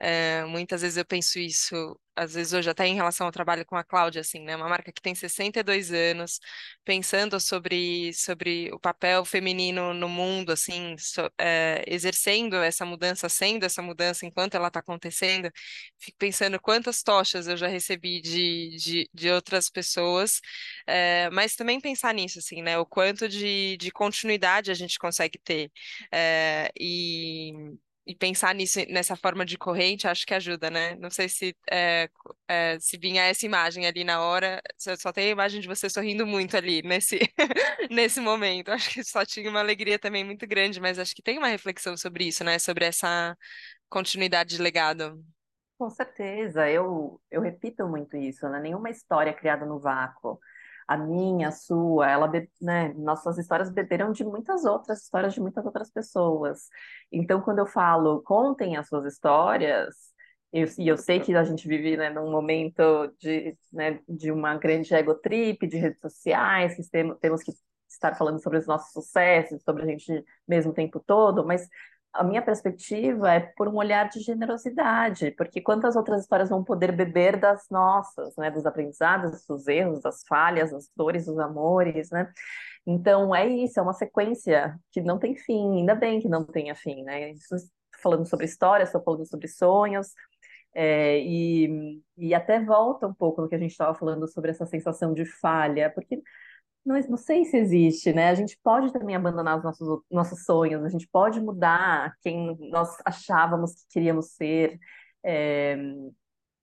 É, 0.00 0.44
muitas 0.44 0.82
vezes 0.82 0.96
eu 0.96 1.04
penso 1.06 1.38
isso 1.38 1.98
às 2.18 2.34
vezes 2.34 2.52
hoje 2.52 2.68
até 2.70 2.86
em 2.86 2.94
relação 2.94 3.26
ao 3.26 3.32
trabalho 3.32 3.64
com 3.66 3.76
a 3.76 3.84
Cláudia, 3.84 4.20
assim, 4.20 4.40
né? 4.40 4.56
Uma 4.56 4.68
marca 4.68 4.92
que 4.92 5.00
tem 5.00 5.14
62 5.14 5.92
anos, 5.92 6.40
pensando 6.84 7.38
sobre, 7.40 8.12
sobre 8.14 8.70
o 8.72 8.78
papel 8.80 9.24
feminino 9.24 9.94
no 9.94 10.08
mundo, 10.08 10.52
assim, 10.52 10.96
so, 10.98 11.22
é, 11.38 11.84
exercendo 11.86 12.56
essa 12.56 12.84
mudança, 12.84 13.28
sendo 13.28 13.64
essa 13.64 13.82
mudança 13.82 14.26
enquanto 14.26 14.54
ela 14.54 14.68
está 14.68 14.80
acontecendo, 14.80 15.50
fico 15.98 16.16
pensando 16.18 16.60
quantas 16.60 17.02
tochas 17.02 17.46
eu 17.48 17.56
já 17.56 17.68
recebi 17.68 18.20
de, 18.20 18.76
de, 18.76 19.10
de 19.14 19.30
outras 19.30 19.70
pessoas, 19.70 20.40
é, 20.86 21.28
mas 21.30 21.54
também 21.56 21.80
pensar 21.80 22.14
nisso, 22.14 22.38
assim, 22.38 22.62
né? 22.62 22.78
O 22.78 22.86
quanto 22.86 23.28
de, 23.28 23.76
de 23.76 23.90
continuidade 23.90 24.70
a 24.70 24.74
gente 24.74 24.98
consegue 24.98 25.38
ter. 25.38 25.70
É, 26.12 26.70
e 26.78 27.52
e 28.08 28.16
pensar 28.16 28.54
nisso, 28.54 28.80
nessa 28.88 29.14
forma 29.14 29.44
de 29.44 29.58
corrente, 29.58 30.08
acho 30.08 30.26
que 30.26 30.32
ajuda, 30.32 30.70
né? 30.70 30.94
Não 30.96 31.10
sei 31.10 31.28
se, 31.28 31.54
é, 31.70 32.08
é, 32.48 32.78
se 32.80 32.96
vinha 32.96 33.22
essa 33.24 33.44
imagem 33.44 33.86
ali 33.86 34.02
na 34.02 34.22
hora, 34.22 34.62
só, 34.78 34.96
só 34.96 35.12
tem 35.12 35.28
a 35.28 35.32
imagem 35.32 35.60
de 35.60 35.68
você 35.68 35.90
sorrindo 35.90 36.26
muito 36.26 36.56
ali 36.56 36.80
nesse, 36.80 37.18
nesse 37.90 38.18
momento. 38.18 38.70
Acho 38.70 38.88
que 38.90 39.04
só 39.04 39.26
tinha 39.26 39.50
uma 39.50 39.60
alegria 39.60 39.98
também 39.98 40.24
muito 40.24 40.46
grande, 40.46 40.80
mas 40.80 40.98
acho 40.98 41.14
que 41.14 41.22
tem 41.22 41.36
uma 41.36 41.48
reflexão 41.48 41.98
sobre 41.98 42.24
isso, 42.26 42.42
né? 42.42 42.58
Sobre 42.58 42.86
essa 42.86 43.36
continuidade 43.90 44.56
de 44.56 44.62
legado. 44.62 45.22
Com 45.76 45.90
certeza, 45.90 46.68
eu, 46.70 47.20
eu 47.30 47.42
repito 47.42 47.86
muito 47.86 48.16
isso, 48.16 48.48
né? 48.48 48.58
Nenhuma 48.58 48.88
história 48.88 49.34
criada 49.34 49.66
no 49.66 49.78
vácuo 49.78 50.40
a 50.88 50.96
minha, 50.96 51.48
a 51.48 51.52
sua, 51.52 52.10
ela, 52.10 52.32
né, 52.60 52.94
nossas 52.94 53.38
histórias 53.38 53.70
beberam 53.70 54.10
de 54.12 54.24
muitas 54.24 54.64
outras 54.64 55.02
histórias 55.02 55.34
de 55.34 55.40
muitas 55.40 55.64
outras 55.66 55.90
pessoas. 55.90 56.68
Então, 57.12 57.40
quando 57.42 57.60
eu 57.60 57.66
falo 57.66 58.22
contem 58.22 58.76
as 58.76 58.88
suas 58.88 59.04
histórias, 59.04 59.94
Eu, 60.52 60.66
e 60.78 60.88
eu 60.88 60.96
sei 60.96 61.20
que 61.20 61.34
a 61.36 61.44
gente 61.44 61.68
vive, 61.68 61.96
né, 61.96 62.08
num 62.10 62.30
momento 62.30 62.82
de, 63.20 63.54
né, 63.70 64.00
de 64.08 64.32
uma 64.32 64.56
grande 64.56 64.94
egotrip, 64.94 65.66
de 65.66 65.76
redes 65.76 66.00
sociais, 66.00 66.74
que 66.74 66.90
temos, 66.90 67.18
temos 67.20 67.42
que 67.42 67.52
estar 67.86 68.14
falando 68.16 68.40
sobre 68.42 68.58
os 68.58 68.66
nossos 68.66 68.92
sucessos, 68.92 69.62
sobre 69.62 69.82
a 69.82 69.86
gente 69.86 70.24
mesmo 70.46 70.72
o 70.72 70.74
tempo 70.74 71.00
todo, 71.00 71.44
mas 71.44 71.68
a 72.12 72.24
minha 72.24 72.42
perspectiva 72.42 73.32
é 73.32 73.40
por 73.40 73.68
um 73.68 73.76
olhar 73.76 74.08
de 74.08 74.20
generosidade, 74.20 75.30
porque 75.32 75.60
quantas 75.60 75.94
outras 75.96 76.22
histórias 76.22 76.48
vão 76.48 76.64
poder 76.64 76.92
beber 76.92 77.38
das 77.38 77.66
nossas, 77.70 78.34
né, 78.36 78.50
dos 78.50 78.66
aprendizados, 78.66 79.46
dos 79.46 79.66
erros, 79.68 80.02
das 80.02 80.22
falhas, 80.26 80.72
das 80.72 80.90
dores, 80.96 81.26
dos 81.26 81.38
amores, 81.38 82.10
né? 82.10 82.30
Então 82.86 83.34
é 83.34 83.46
isso, 83.46 83.78
é 83.78 83.82
uma 83.82 83.92
sequência 83.92 84.78
que 84.90 85.00
não 85.00 85.18
tem 85.18 85.36
fim, 85.36 85.78
ainda 85.78 85.94
bem 85.94 86.20
que 86.20 86.28
não 86.28 86.44
tenha 86.44 86.74
fim, 86.74 87.02
né? 87.04 87.30
Estou 87.32 87.58
falando 88.02 88.26
sobre 88.26 88.46
histórias, 88.46 88.88
estou 88.88 89.02
falando 89.02 89.26
sobre 89.26 89.46
sonhos, 89.48 90.12
é, 90.74 91.18
e, 91.20 92.00
e 92.16 92.34
até 92.34 92.62
volta 92.64 93.06
um 93.06 93.14
pouco 93.14 93.42
no 93.42 93.48
que 93.48 93.54
a 93.54 93.58
gente 93.58 93.72
estava 93.72 93.94
falando 93.94 94.28
sobre 94.28 94.50
essa 94.50 94.66
sensação 94.66 95.12
de 95.12 95.24
falha, 95.24 95.90
porque 95.90 96.22
não, 96.88 96.98
não 97.10 97.16
sei 97.18 97.44
se 97.44 97.56
existe, 97.58 98.12
né? 98.12 98.30
A 98.30 98.34
gente 98.34 98.58
pode 98.62 98.92
também 98.92 99.14
abandonar 99.14 99.58
os 99.58 99.64
nossos, 99.64 100.02
nossos 100.10 100.44
sonhos, 100.44 100.84
a 100.84 100.88
gente 100.88 101.06
pode 101.08 101.40
mudar 101.40 102.14
quem 102.22 102.56
nós 102.70 102.96
achávamos 103.04 103.74
que 103.74 103.82
queríamos 103.92 104.32
ser. 104.32 104.78
É, 105.22 105.76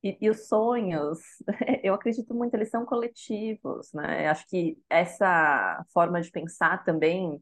e, 0.04 0.18
e, 0.22 0.30
os 0.30 0.48
sonhos, 0.48 1.20
eu 1.84 1.94
acredito 1.94 2.34
muito, 2.34 2.56
eles 2.56 2.70
são 2.70 2.86
coletivos, 2.86 3.92
né? 3.94 4.28
Acho 4.28 4.48
que 4.48 4.78
essa 4.90 5.84
forma 5.94 6.22
de 6.22 6.32
pensar 6.32 6.84
também 6.84 7.42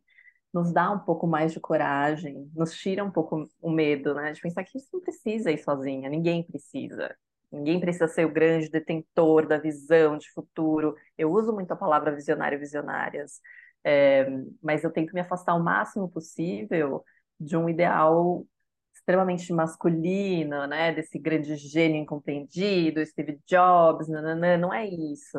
nos 0.54 0.72
dá 0.74 0.92
um 0.92 1.00
pouco 1.00 1.26
mais 1.28 1.54
de 1.54 1.60
coragem, 1.60 2.50
nos 2.56 2.74
tira 2.74 3.04
um 3.04 3.12
pouco 3.12 3.50
o 3.62 3.72
medo, 3.72 4.14
né? 4.14 4.34
De 4.34 4.42
pensar 4.42 4.64
que 4.64 4.78
isso 4.78 4.90
não 4.94 5.02
precisa 5.02 5.52
ir 5.52 5.58
sozinha, 5.60 6.10
ninguém 6.10 6.44
precisa. 6.44 7.16
Ninguém 7.54 7.80
precisa 7.80 8.08
ser 8.08 8.26
o 8.26 8.32
grande 8.34 8.70
detentor 8.70 9.48
da 9.48 9.58
visão 9.58 10.18
de 10.18 10.32
futuro. 10.32 10.96
Eu 11.18 11.32
uso 11.32 11.54
muito 11.54 11.72
a 11.72 11.76
palavra 11.76 12.16
visionário 12.16 12.56
e 12.58 12.60
visionárias, 12.60 13.40
é, 13.84 14.26
mas 14.62 14.84
eu 14.84 14.92
tento 14.92 15.14
me 15.14 15.22
afastar 15.22 15.54
o 15.56 15.64
máximo 15.64 16.10
possível 16.10 17.04
de 17.40 17.56
um 17.56 17.70
ideal 17.70 18.46
extremamente 18.94 19.52
masculino, 19.54 20.66
né? 20.68 20.94
Desse 20.94 21.20
grande 21.20 21.56
gênio 21.56 22.02
incompreendido, 22.02 23.06
Steve 23.06 23.40
Jobs, 23.46 24.08
nananã, 24.08 24.58
não 24.58 24.74
é 24.74 24.88
isso. 24.88 25.38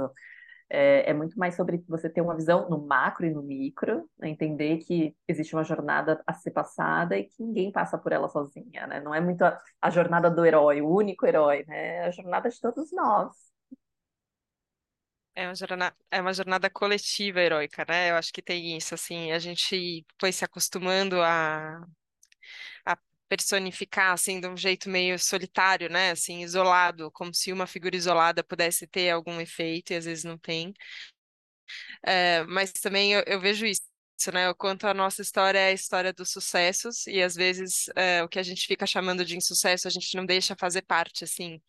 É, 0.69 1.11
é, 1.11 1.15
muito 1.15 1.39
mais 1.39 1.55
sobre 1.55 1.85
você 1.89 2.09
ter 2.09 2.21
uma 2.21 2.35
visão 2.35 2.69
no 2.71 2.79
macro 2.79 3.27
e 3.27 3.31
no 3.31 3.43
micro, 3.43 4.09
né? 4.19 4.29
entender 4.31 4.79
que 4.79 5.15
existe 5.29 5.55
uma 5.55 5.63
jornada 5.63 6.23
a 6.27 6.33
ser 6.33 6.51
passada 6.53 7.17
e 7.19 7.25
que 7.25 7.43
ninguém 7.43 7.71
passa 7.71 7.99
por 7.99 8.13
ela 8.13 8.29
sozinha, 8.29 8.87
né? 8.87 9.01
Não 9.01 9.15
é 9.15 9.21
muito 9.21 9.43
a, 9.43 9.61
a 9.81 9.91
jornada 9.91 10.31
do 10.31 10.45
herói, 10.45 10.81
o 10.81 10.89
único 10.89 11.27
herói, 11.27 11.65
né? 11.69 11.97
É 11.97 12.05
a 12.07 12.11
jornada 12.11 12.49
de 12.49 12.61
todos 12.61 12.91
nós. 12.93 13.55
É 15.37 15.47
uma 15.49 15.55
jornada, 15.55 15.97
é 16.11 16.21
uma 16.21 16.33
jornada 16.33 16.71
coletiva 16.71 17.41
heróica, 17.41 17.85
né? 17.89 18.11
Eu 18.11 18.17
acho 18.17 18.33
que 18.33 18.41
tem 18.43 18.77
isso, 18.77 18.95
assim, 18.95 19.33
a 19.33 19.39
gente 19.39 20.07
foi 20.21 20.31
se 20.33 20.45
acostumando 20.45 21.21
a, 21.21 21.79
a 21.79 21.87
personificar, 23.37 24.13
assim, 24.13 24.41
de 24.41 24.47
um 24.49 24.57
jeito 24.57 24.89
meio 24.89 25.19
solitário, 25.19 25.89
né? 25.91 26.11
Assim, 26.13 26.43
isolado, 26.43 27.11
como 27.11 27.35
se 27.35 27.53
uma 27.53 27.67
figura 27.67 27.97
isolada 27.97 28.45
pudesse 28.45 28.87
ter 28.87 29.11
algum 29.11 29.41
efeito 29.41 29.93
e 29.93 29.97
às 29.97 30.05
vezes 30.05 30.25
não 30.25 30.39
tem. 30.39 30.73
É, 32.03 32.45
mas 32.45 32.73
também 32.73 33.13
eu, 33.13 33.23
eu 33.27 33.41
vejo 33.41 33.67
isso 33.67 33.83
né? 34.33 34.49
O 34.49 34.55
quanto 34.55 34.87
a 34.87 34.95
nossa 34.95 35.21
história 35.23 35.59
é 35.59 35.69
a 35.69 35.73
história 35.73 36.13
dos 36.13 36.31
sucessos 36.31 37.07
e 37.07 37.21
às 37.23 37.35
vezes 37.35 37.91
é, 37.97 38.23
o 38.23 38.29
que 38.29 38.39
a 38.39 38.43
gente 38.43 38.67
fica 38.67 38.87
chamando 38.87 39.25
de 39.25 39.37
insucesso 39.37 39.89
a 39.89 39.91
gente 39.91 40.17
não 40.17 40.25
deixa 40.25 40.57
fazer 40.57 40.83
parte, 40.83 41.25
assim. 41.25 41.61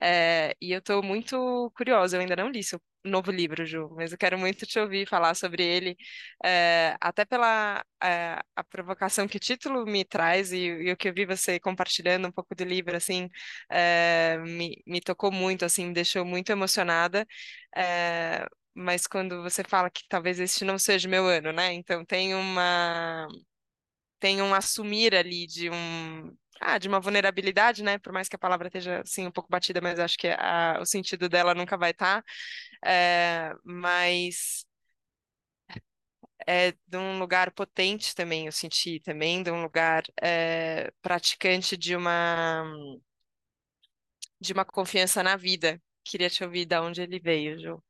É, 0.00 0.54
e 0.60 0.72
eu 0.72 0.78
estou 0.78 1.02
muito 1.02 1.70
curiosa, 1.76 2.16
eu 2.16 2.20
ainda 2.20 2.36
não 2.36 2.50
li 2.50 2.62
seu 2.62 2.80
novo 3.06 3.30
livro, 3.30 3.64
Ju, 3.66 3.88
mas 3.96 4.12
eu 4.12 4.18
quero 4.18 4.38
muito 4.38 4.66
te 4.66 4.78
ouvir 4.78 5.06
falar 5.08 5.34
sobre 5.34 5.62
ele, 5.64 5.96
é, 6.44 6.96
até 7.00 7.24
pela 7.24 7.84
é, 8.02 8.38
a 8.54 8.64
provocação 8.64 9.28
que 9.28 9.36
o 9.36 9.40
título 9.40 9.84
me 9.86 10.04
traz 10.04 10.52
e, 10.52 10.58
e, 10.66 10.92
o 10.92 10.96
que 10.96 11.08
eu 11.08 11.14
vi 11.14 11.26
você 11.26 11.58
compartilhando 11.60 12.28
um 12.28 12.32
pouco 12.32 12.54
do 12.54 12.64
livro, 12.64 12.96
assim, 12.96 13.28
é, 13.70 14.38
me, 14.38 14.82
me 14.86 15.00
tocou 15.00 15.32
muito, 15.32 15.64
assim, 15.64 15.86
me 15.86 15.94
deixou 15.94 16.24
muito 16.24 16.50
emocionada. 16.50 17.26
Mas 18.74 19.06
quando 19.06 19.42
você 19.42 19.64
fala 19.64 19.90
que 19.90 20.02
talvez 20.08 20.38
este 20.38 20.64
não 20.64 20.78
seja 20.78 21.08
meu 21.08 21.26
ano, 21.26 21.50
né? 21.52 21.72
Então 21.72 22.04
tem 22.04 22.34
uma 22.34 23.26
tem 24.20 24.42
um 24.42 24.54
assumir 24.54 25.14
ali 25.14 25.46
de 25.46 25.70
um 25.70 26.36
ah, 26.60 26.78
de 26.78 26.88
uma 26.88 27.00
vulnerabilidade, 27.00 27.82
né? 27.82 27.98
Por 27.98 28.12
mais 28.12 28.28
que 28.28 28.36
a 28.36 28.38
palavra 28.38 28.68
esteja 28.68 29.00
assim 29.00 29.26
um 29.26 29.30
pouco 29.30 29.50
batida, 29.50 29.80
mas 29.80 29.98
acho 29.98 30.16
que 30.18 30.28
a, 30.28 30.78
o 30.80 30.86
sentido 30.86 31.28
dela 31.28 31.54
nunca 31.54 31.76
vai 31.76 31.90
estar. 31.90 32.22
Tá. 32.22 32.28
É, 32.84 33.52
mas 33.64 34.66
é 36.46 36.72
de 36.86 36.96
um 36.96 37.18
lugar 37.18 37.50
potente 37.52 38.14
também, 38.14 38.46
eu 38.46 38.52
senti 38.52 39.00
também, 39.00 39.42
de 39.42 39.50
um 39.50 39.62
lugar 39.62 40.04
é, 40.22 40.92
praticante 41.02 41.76
de 41.76 41.96
uma 41.96 42.64
de 44.40 44.52
uma 44.52 44.64
confiança 44.64 45.22
na 45.22 45.36
vida. 45.36 45.80
Queria 46.04 46.30
te 46.30 46.44
ouvir 46.44 46.66
de 46.66 46.78
onde 46.78 47.02
ele 47.02 47.18
veio, 47.18 47.58
Ju. 47.58 47.82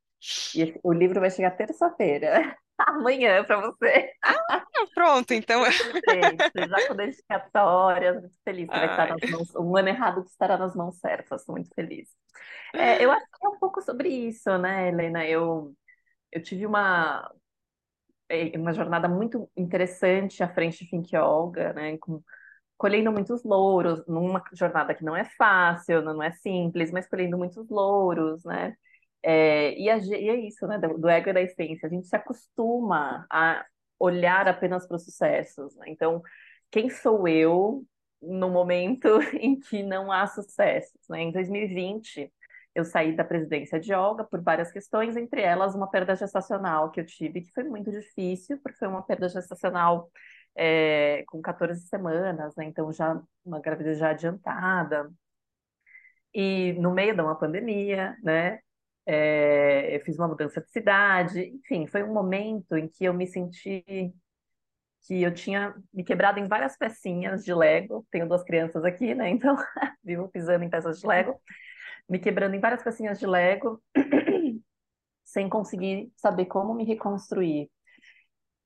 E 0.54 0.78
o 0.82 0.92
livro 0.92 1.20
vai 1.20 1.30
chegar 1.30 1.50
terça-feira. 1.50 2.56
Amanhã 2.87 3.45
para 3.45 3.61
você. 3.61 4.12
Ah, 4.23 4.64
pronto, 4.95 5.33
então. 5.33 5.62
já 6.68 6.88
com 6.88 6.95
dedicatórias, 6.95 8.21
muito 8.21 8.37
feliz. 8.45 8.66
Vai 8.66 8.90
estar 8.90 9.09
nas 9.09 9.30
mãos, 9.30 9.54
um 9.56 9.76
ano 9.76 9.88
errado 9.88 10.25
que 10.25 10.30
estará 10.30 10.56
nas 10.56 10.75
mãos 10.75 10.99
certas, 10.99 11.45
muito 11.49 11.71
feliz. 11.75 12.09
É, 12.75 13.02
eu 13.02 13.11
acho 13.11 13.25
que 13.25 13.47
é 13.47 13.49
um 13.49 13.59
pouco 13.59 13.80
sobre 13.80 14.09
isso, 14.09 14.56
né, 14.59 14.88
Helena? 14.88 15.26
Eu, 15.26 15.75
eu 16.30 16.42
tive 16.42 16.66
uma, 16.66 17.30
é, 18.28 18.56
uma 18.59 18.73
jornada 18.73 19.09
muito 19.09 19.50
interessante 19.56 20.42
à 20.42 20.49
frente 20.49 20.85
de 20.85 20.90
Think 20.90 21.16
Olga, 21.16 21.73
né, 21.73 21.97
com, 21.99 22.23
colhendo 22.76 23.11
muitos 23.12 23.42
louros, 23.45 24.06
numa 24.06 24.42
jornada 24.52 24.95
que 24.95 25.04
não 25.04 25.16
é 25.16 25.25
fácil, 25.25 26.02
não 26.02 26.23
é 26.23 26.33
simples, 26.33 26.90
mas 26.90 27.09
colhendo 27.09 27.38
muitos 27.38 27.68
louros, 27.71 28.45
né? 28.45 28.76
É, 29.28 29.76
e, 29.76 29.90
a, 29.90 29.99
e, 29.99 30.28
é 30.28 30.37
isso, 30.37 30.64
né, 30.68 30.78
do, 30.78 30.97
do, 30.99 31.09
ego 31.09 31.30
e 31.30 31.33
da 31.33 31.42
essência. 31.42 31.88
A 31.88 31.90
gente 31.90 32.06
se 32.06 32.14
acostuma 32.14 33.26
a 33.28 33.66
olhar 33.99 34.47
apenas 34.47 34.87
para 34.87 34.97
os 34.97 35.04
sucessos. 35.04 35.75
Né? 35.76 35.87
Então, 35.88 36.23
quem 36.71 36.88
sou 36.88 37.26
eu 37.26 37.85
no 38.23 38.49
momento 38.50 39.09
em 39.35 39.59
que 39.59 39.83
não 39.83 40.12
há 40.12 40.28
sucessos? 40.28 41.00
Né? 41.11 41.23
Em 41.23 41.33
2020, 41.33 42.33
eu 42.73 42.85
saí 42.85 43.16
da 43.16 43.25
presidência 43.25 43.80
de 43.80 43.92
Olga 43.92 44.23
por 44.23 44.40
várias 44.40 44.71
questões, 44.71 45.16
entre 45.16 45.42
elas 45.42 45.75
uma 45.75 45.90
perda 45.90 46.14
gestacional 46.14 46.92
que 46.92 47.00
eu 47.00 47.06
tive, 47.06 47.40
que 47.40 47.52
foi 47.52 47.64
muito 47.64 47.90
difícil, 47.90 48.61
porque 48.62 48.78
foi 48.78 48.87
uma 48.87 49.02
perda 49.02 49.28
gestacional 49.28 50.09
é, 50.54 51.25
com 51.26 51.42
14 51.42 51.80
semanas, 51.88 52.54
né? 52.54 52.64
então 52.64 52.92
já 52.92 53.21
uma 53.45 53.61
gravidez 53.61 53.99
já 53.99 54.11
adiantada. 54.11 55.11
E 56.33 56.75
no 56.75 56.92
meio 56.92 57.14
de 57.14 57.21
uma 57.23 57.35
pandemia, 57.37 58.16
né? 58.23 58.61
É, 59.06 59.96
eu 59.96 60.00
fiz 60.04 60.18
uma 60.18 60.28
mudança 60.28 60.60
de 60.60 60.70
cidade, 60.70 61.40
enfim, 61.40 61.86
foi 61.86 62.02
um 62.02 62.12
momento 62.12 62.76
em 62.76 62.88
que 62.88 63.04
eu 63.04 63.14
me 63.14 63.26
senti 63.26 63.84
que 65.06 65.22
eu 65.22 65.32
tinha 65.32 65.75
me 65.94 66.02
quebrado 66.04 66.38
em 66.40 66.48
várias 66.48 66.76
pecinhas 66.76 67.44
de 67.44 67.54
Lego. 67.54 68.06
Tenho 68.10 68.28
duas 68.28 68.42
crianças 68.42 68.84
aqui, 68.84 69.14
né? 69.14 69.30
Então, 69.36 69.56
vivo 70.02 70.28
pisando 70.28 70.64
em 70.64 70.70
peças 70.70 71.00
de 71.00 71.06
Lego, 71.06 71.40
me 72.08 72.18
quebrando 72.18 72.54
em 72.54 72.60
várias 72.60 72.82
pecinhas 72.82 73.18
de 73.18 73.26
Lego, 73.26 73.82
sem 75.25 75.48
conseguir 75.48 76.12
saber 76.16 76.46
como 76.46 76.75
me 76.75 76.84
reconstruir. 76.84 77.70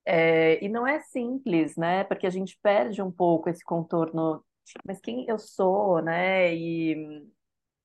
É, 0.05 0.63
e 0.63 0.69
não 0.69 0.87
é 0.87 0.99
simples, 1.01 1.75
né? 1.77 2.03
Porque 2.05 2.25
a 2.27 2.29
gente 2.29 2.57
perde 2.61 3.01
um 3.01 3.11
pouco 3.11 3.49
esse 3.49 3.63
contorno. 3.63 4.43
Mas 4.85 4.99
quem 4.99 5.25
eu 5.27 5.37
sou, 5.37 6.01
né? 6.01 6.53
E 6.55 7.27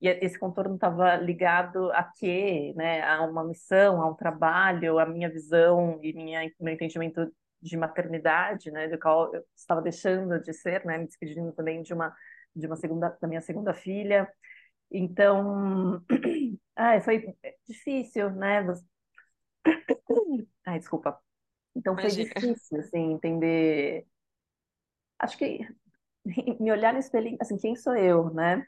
e 0.01 0.07
esse 0.07 0.37
contorno 0.37 0.75
estava 0.75 1.15
ligado 1.15 1.91
a 1.91 2.03
quê, 2.03 2.73
né? 2.75 3.01
A 3.03 3.23
uma 3.23 3.43
missão, 3.43 4.01
a 4.01 4.09
um 4.09 4.13
trabalho, 4.13 4.99
a 4.99 5.05
minha 5.05 5.29
visão 5.29 5.99
e 6.03 6.13
minha, 6.13 6.41
meu 6.59 6.73
entendimento 6.73 7.31
de 7.61 7.75
maternidade, 7.75 8.71
né? 8.71 8.87
Do 8.87 8.99
qual 8.99 9.33
eu 9.33 9.43
estava 9.55 9.81
deixando 9.81 10.39
de 10.39 10.53
ser, 10.53 10.85
né? 10.85 10.97
Me 10.97 11.07
despedindo 11.07 11.51
também 11.53 11.81
de 11.81 11.93
uma 11.93 12.15
de 12.55 12.65
uma 12.65 12.75
segunda 12.75 13.15
da 13.21 13.27
minha 13.27 13.41
segunda 13.41 13.73
filha. 13.73 14.27
Então, 14.91 16.03
ai, 16.75 17.01
foi 17.01 17.35
difícil, 17.67 18.31
né? 18.31 18.65
Ai, 20.65 20.79
desculpa. 20.79 21.19
Então 21.75 21.93
foi 21.93 22.09
Imagina. 22.09 22.33
difícil, 22.33 22.79
assim, 22.79 23.11
entender. 23.13 24.07
Acho 25.19 25.37
que 25.37 25.59
me 26.59 26.71
olhar 26.71 26.93
no 26.93 26.99
espelho, 26.99 27.37
assim, 27.39 27.57
quem 27.57 27.75
sou 27.75 27.95
eu, 27.95 28.33
né? 28.33 28.65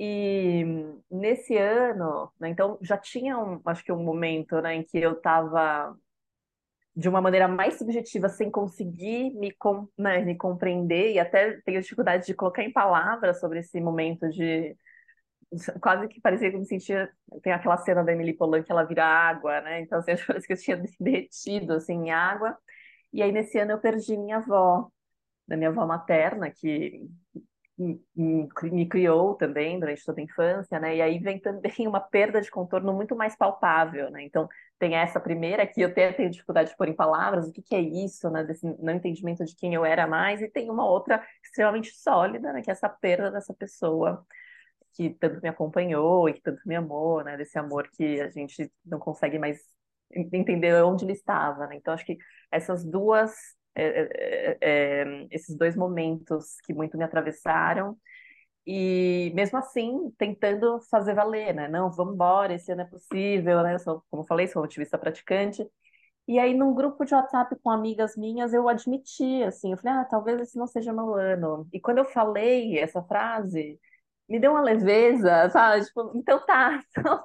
E 0.00 0.64
nesse 1.10 1.56
ano, 1.56 2.30
né, 2.38 2.48
então 2.50 2.78
já 2.80 2.96
tinha 2.96 3.38
um, 3.38 3.60
acho 3.64 3.84
que 3.84 3.92
um 3.92 4.02
momento, 4.02 4.60
né, 4.60 4.76
em 4.76 4.84
que 4.84 4.98
eu 4.98 5.12
estava 5.12 5.96
de 6.94 7.08
uma 7.08 7.20
maneira 7.20 7.46
mais 7.48 7.78
subjetiva, 7.78 8.28
sem 8.28 8.50
conseguir 8.50 9.30
me, 9.34 9.52
com, 9.52 9.88
né, 9.96 10.20
me 10.24 10.36
compreender 10.36 11.12
e 11.12 11.18
até 11.20 11.60
tenho 11.62 11.80
dificuldade 11.80 12.26
de 12.26 12.34
colocar 12.34 12.62
em 12.62 12.72
palavras 12.72 13.38
sobre 13.40 13.60
esse 13.60 13.80
momento 13.80 14.28
de, 14.30 14.76
quase 15.80 16.08
que 16.08 16.20
parecia 16.20 16.50
que 16.50 16.56
eu 16.56 16.60
me 16.60 16.66
sentia. 16.66 17.10
Tem 17.42 17.52
aquela 17.52 17.76
cena 17.78 18.04
da 18.04 18.12
Emily 18.12 18.34
Polan 18.34 18.62
que 18.62 18.70
ela 18.72 18.84
vira 18.84 19.04
água, 19.04 19.60
né? 19.60 19.80
Então, 19.80 19.98
assim, 19.98 20.12
parece 20.26 20.46
que 20.46 20.52
eu 20.52 20.56
tinha 20.56 20.82
derretido 21.00 21.74
assim, 21.74 21.94
em 21.94 22.10
água. 22.10 22.56
E 23.12 23.22
aí, 23.22 23.32
nesse 23.32 23.58
ano, 23.58 23.72
eu 23.72 23.80
perdi 23.80 24.16
minha 24.16 24.38
avó, 24.38 24.90
da 25.46 25.56
minha 25.56 25.70
avó 25.70 25.86
materna, 25.86 26.50
que 26.50 27.08
me 28.16 28.88
criou 28.88 29.34
também 29.34 29.78
durante 29.78 30.04
toda 30.04 30.20
a 30.20 30.24
infância, 30.24 30.80
né? 30.80 30.96
E 30.96 31.02
aí 31.02 31.18
vem 31.18 31.38
também 31.38 31.86
uma 31.86 32.00
perda 32.00 32.40
de 32.40 32.50
contorno 32.50 32.92
muito 32.92 33.14
mais 33.14 33.36
palpável, 33.36 34.10
né? 34.10 34.24
Então, 34.24 34.48
tem 34.78 34.94
essa 34.96 35.20
primeira 35.20 35.66
que 35.66 35.80
eu 35.80 35.88
até 35.88 36.12
tenho 36.12 36.30
dificuldade 36.30 36.70
de 36.70 36.76
pôr 36.76 36.88
em 36.88 36.94
palavras, 36.94 37.48
o 37.48 37.52
que, 37.52 37.62
que 37.62 37.74
é 37.74 37.80
isso, 37.80 38.28
né? 38.30 38.42
Desse 38.42 38.66
não 38.80 38.94
entendimento 38.94 39.44
de 39.44 39.54
quem 39.54 39.74
eu 39.74 39.84
era 39.84 40.06
mais, 40.06 40.42
e 40.42 40.48
tem 40.48 40.70
uma 40.70 40.88
outra 40.88 41.24
extremamente 41.42 41.92
sólida, 41.94 42.52
né? 42.52 42.62
Que 42.62 42.70
é 42.70 42.72
essa 42.72 42.88
perda 42.88 43.30
dessa 43.30 43.54
pessoa 43.54 44.26
que 44.94 45.10
tanto 45.10 45.40
me 45.40 45.48
acompanhou 45.48 46.28
e 46.28 46.34
que 46.34 46.42
tanto 46.42 46.60
me 46.66 46.74
amou, 46.74 47.22
né? 47.22 47.36
Desse 47.36 47.58
amor 47.58 47.88
que 47.92 48.20
a 48.20 48.28
gente 48.30 48.72
não 48.84 48.98
consegue 48.98 49.38
mais 49.38 49.60
entender 50.12 50.82
onde 50.82 51.04
ele 51.04 51.12
estava, 51.12 51.66
né? 51.66 51.76
Então, 51.76 51.94
acho 51.94 52.04
que 52.04 52.18
essas 52.50 52.84
duas 52.84 53.57
é, 53.74 54.58
é, 54.60 55.02
é, 55.02 55.26
esses 55.30 55.56
dois 55.56 55.76
momentos 55.76 56.60
que 56.64 56.74
muito 56.74 56.96
me 56.98 57.04
atravessaram 57.04 57.96
e 58.66 59.32
mesmo 59.34 59.58
assim 59.58 60.10
tentando 60.18 60.80
fazer 60.90 61.14
valer, 61.14 61.54
né? 61.54 61.68
Não, 61.68 61.90
vamos 61.90 62.14
embora, 62.14 62.54
esse 62.54 62.70
ano 62.72 62.82
é 62.82 62.84
possível, 62.84 63.62
né? 63.62 63.74
Eu 63.74 63.78
sou, 63.78 64.04
como 64.10 64.26
falei, 64.26 64.46
sou 64.46 64.62
ativista 64.64 64.98
praticante. 64.98 65.66
E 66.28 66.38
aí, 66.38 66.54
num 66.54 66.74
grupo 66.74 67.04
de 67.04 67.14
WhatsApp 67.14 67.56
com 67.62 67.70
amigas 67.70 68.16
minhas, 68.16 68.52
eu 68.52 68.68
admiti, 68.68 69.42
assim, 69.44 69.72
eu 69.72 69.78
falei, 69.78 69.98
ah, 70.00 70.04
talvez 70.04 70.40
esse 70.40 70.58
não 70.58 70.66
seja 70.66 70.92
meu 70.92 71.14
ano. 71.14 71.66
E 71.72 71.80
quando 71.80 71.98
eu 71.98 72.04
falei 72.04 72.78
essa 72.78 73.02
frase, 73.02 73.80
me 74.28 74.38
deu 74.38 74.52
uma 74.52 74.60
leveza, 74.62 75.48
sabe? 75.50 75.84
Tipo, 75.86 76.12
então 76.14 76.44
tá, 76.46 76.82
não, 77.04 77.24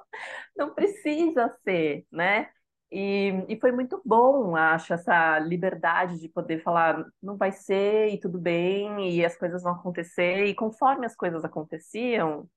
não 0.56 0.74
precisa 0.74 1.48
ser, 1.64 2.06
né? 2.10 2.48
E, 2.90 3.32
e 3.48 3.58
foi 3.60 3.72
muito 3.72 4.00
bom, 4.04 4.54
acho, 4.54 4.94
essa 4.94 5.38
liberdade 5.40 6.20
de 6.20 6.28
poder 6.28 6.62
falar, 6.62 7.04
não 7.22 7.36
vai 7.36 7.50
ser 7.50 8.08
e 8.10 8.20
tudo 8.20 8.38
bem, 8.38 9.10
e 9.10 9.24
as 9.24 9.36
coisas 9.36 9.62
vão 9.64 9.72
acontecer, 9.72 10.44
e 10.46 10.54
conforme 10.54 11.04
as 11.04 11.16
coisas 11.16 11.44
aconteciam, 11.44 12.48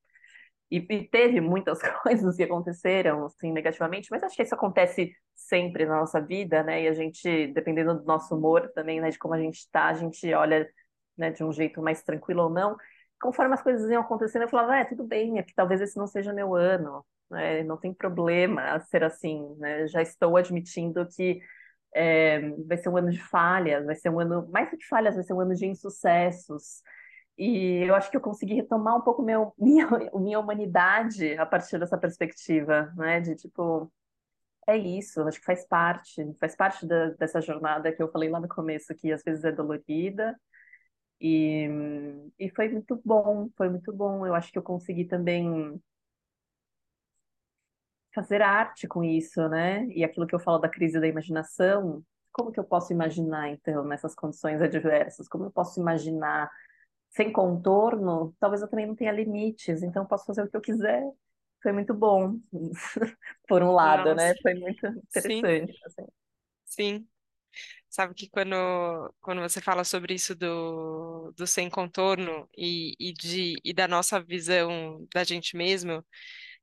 e, 0.72 0.78
e 0.78 1.08
teve 1.08 1.42
muitas 1.42 1.80
coisas 2.04 2.36
que 2.36 2.44
aconteceram, 2.44 3.26
assim, 3.26 3.52
negativamente, 3.52 4.10
mas 4.12 4.24
acho 4.24 4.36
que 4.36 4.44
isso 4.44 4.56
acontece 4.56 5.12
sempre 5.36 5.86
na 5.86 6.00
nossa 6.00 6.22
vida, 6.22 6.64
né? 6.64 6.84
E 6.84 6.88
a 6.88 6.94
gente, 6.94 7.48
dependendo 7.48 7.96
do 7.96 8.06
nosso 8.06 8.36
humor 8.36 8.70
também, 8.74 9.00
né, 9.02 9.10
de 9.10 9.18
como 9.20 9.34
a 9.34 9.40
gente 9.40 9.60
está, 9.60 9.88
a 9.88 9.94
gente 9.94 10.32
olha, 10.34 10.70
né, 11.18 11.32
de 11.32 11.44
um 11.44 11.52
jeito 11.52 11.82
mais 11.82 12.04
tranquilo 12.04 12.44
ou 12.44 12.50
não. 12.50 12.76
Conforme 13.22 13.54
as 13.54 13.62
coisas 13.62 13.90
iam 13.90 14.02
acontecendo, 14.02 14.44
eu 14.44 14.50
falava, 14.50 14.78
é, 14.78 14.86
tudo 14.86 15.04
bem, 15.04 15.40
é 15.40 15.44
que 15.44 15.54
talvez 15.56 15.82
esse 15.82 15.98
não 15.98 16.08
seja 16.08 16.34
meu 16.34 16.56
ano, 16.56 17.06
né? 17.30 17.64
Não 17.64 17.78
tem 17.78 17.94
problema 17.94 18.80
ser 18.82 19.04
assim, 19.04 19.56
né? 19.58 19.88
Já 19.88 20.02
estou 20.02 20.38
admitindo 20.38 21.06
que 21.08 21.42
é, 21.94 22.50
vai 22.68 22.78
ser 22.78 22.90
um 22.90 22.98
ano 22.98 23.12
de 23.12 23.22
falhas, 23.22 23.86
vai 23.86 23.96
ser 23.96 24.10
um 24.10 24.20
ano, 24.20 24.48
mais 24.52 24.70
do 24.72 24.78
que 24.78 24.86
falhas, 24.86 25.16
vai 25.16 25.24
ser 25.24 25.34
um 25.34 25.42
ano 25.42 25.56
de 25.56 25.66
insucessos. 25.66 26.82
E 27.38 27.84
eu 27.88 27.96
acho 27.96 28.10
que 28.12 28.18
eu 28.18 28.22
consegui 28.22 28.56
retomar 28.56 28.96
um 28.98 29.02
pouco 29.02 29.22
meu, 29.24 29.54
minha, 29.60 29.88
minha 30.16 30.40
humanidade 30.40 31.38
a 31.38 31.46
partir 31.46 31.80
dessa 31.80 31.98
perspectiva, 31.98 32.94
né? 32.98 33.20
De 33.22 33.36
tipo, 33.36 33.92
é 34.68 34.78
isso, 34.78 35.22
acho 35.22 35.40
que 35.40 35.46
faz 35.46 35.66
parte, 35.66 36.34
faz 36.40 36.56
parte 36.56 36.86
da, 36.86 37.12
dessa 37.12 37.42
jornada 37.42 37.92
que 37.92 38.04
eu 38.04 38.12
falei 38.12 38.30
lá 38.30 38.40
no 38.40 38.50
começo, 38.50 38.94
que 38.96 39.12
às 39.12 39.24
vezes 39.24 39.44
é 39.46 39.52
dolorida. 39.52 40.38
E, 41.22 41.68
e 42.40 42.50
foi 42.52 42.70
muito 42.70 43.02
bom, 43.06 43.50
foi 43.58 43.70
muito 43.70 43.94
bom. 43.94 44.26
Eu 44.26 44.36
acho 44.36 44.52
que 44.52 44.58
eu 44.58 44.64
consegui 44.64 45.06
também 45.06 45.82
fazer 48.14 48.42
arte 48.42 48.88
com 48.88 49.04
isso, 49.04 49.48
né? 49.50 49.86
E 49.88 50.04
aquilo 50.04 50.26
que 50.28 50.36
eu 50.36 50.40
falo 50.40 50.58
da 50.60 50.70
crise 50.70 51.00
da 51.00 51.08
imaginação, 51.08 52.04
como 52.32 52.52
que 52.52 52.60
eu 52.60 52.64
posso 52.64 52.92
imaginar, 52.94 53.50
então, 53.50 53.84
nessas 53.86 54.16
condições 54.16 54.62
adversas? 54.62 55.28
Como 55.28 55.46
eu 55.46 55.52
posso 55.52 55.80
imaginar 55.80 56.50
sem 57.12 57.32
contorno? 57.34 58.36
Talvez 58.40 58.62
eu 58.62 58.70
também 58.70 58.88
não 58.88 58.96
tenha 58.96 59.12
limites, 59.12 59.84
então 59.84 60.04
eu 60.04 60.08
posso 60.10 60.26
fazer 60.26 60.44
o 60.44 60.50
que 60.50 60.58
eu 60.58 60.62
quiser. 60.62 61.04
Foi 61.64 61.72
muito 61.74 61.94
bom, 61.94 62.40
por 63.48 63.64
um 63.64 63.72
lado, 63.74 64.16
né? 64.16 64.36
Nossa, 64.36 64.44
Foi 64.44 64.54
muito 64.56 64.88
sim, 65.10 65.54
interessante, 65.68 65.80
assim. 65.86 66.06
sim. 66.66 67.08
Sabe 67.90 68.14
que 68.14 68.30
quando, 68.30 68.56
quando 69.22 69.42
você 69.42 69.62
fala 69.62 69.84
sobre 69.84 70.14
isso 70.14 70.36
do, 70.36 71.32
do 71.36 71.48
sem 71.48 71.70
contorno 71.70 72.48
e, 72.58 72.96
e, 73.00 73.14
de, 73.14 73.56
e 73.64 73.74
da 73.74 73.88
nossa 73.88 74.22
visão 74.22 75.08
da 75.14 75.24
gente 75.24 75.56
mesmo, 75.58 76.06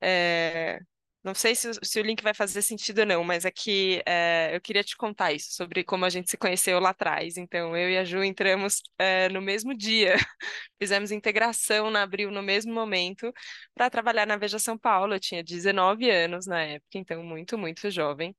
é, 0.00 0.80
não 1.22 1.34
sei 1.34 1.54
se, 1.54 1.70
se 1.82 2.00
o 2.00 2.02
link 2.04 2.22
vai 2.22 2.34
fazer 2.34 2.60
sentido 2.62 3.00
ou 3.00 3.06
não, 3.06 3.24
mas 3.24 3.44
é 3.46 3.50
que 3.50 4.02
é, 4.06 4.50
eu 4.54 4.60
queria 4.60 4.84
te 4.84 4.96
contar 4.96 5.32
isso, 5.32 5.52
sobre 5.54 5.82
como 5.82 6.04
a 6.04 6.10
gente 6.10 6.30
se 6.30 6.36
conheceu 6.36 6.78
lá 6.80 6.90
atrás. 6.90 7.36
Então, 7.38 7.76
eu 7.76 7.88
e 7.90 7.96
a 7.98 8.04
Ju 8.04 8.22
entramos 8.22 8.82
é, 8.98 9.28
no 9.30 9.40
mesmo 9.40 9.74
dia, 9.76 10.16
fizemos 10.80 11.10
integração 11.10 11.90
na 11.90 12.02
Abril 12.02 12.30
no 12.30 12.42
mesmo 12.42 12.72
momento 12.74 13.32
para 13.74 13.88
trabalhar 13.90 14.26
na 14.26 14.36
Veja 14.36 14.58
São 14.58 14.76
Paulo. 14.78 15.14
Eu 15.14 15.20
tinha 15.20 15.42
19 15.42 16.10
anos 16.10 16.46
na 16.46 16.60
época, 16.62 16.98
então 16.98 17.22
muito, 17.24 17.56
muito 17.58 17.90
jovem. 17.90 18.36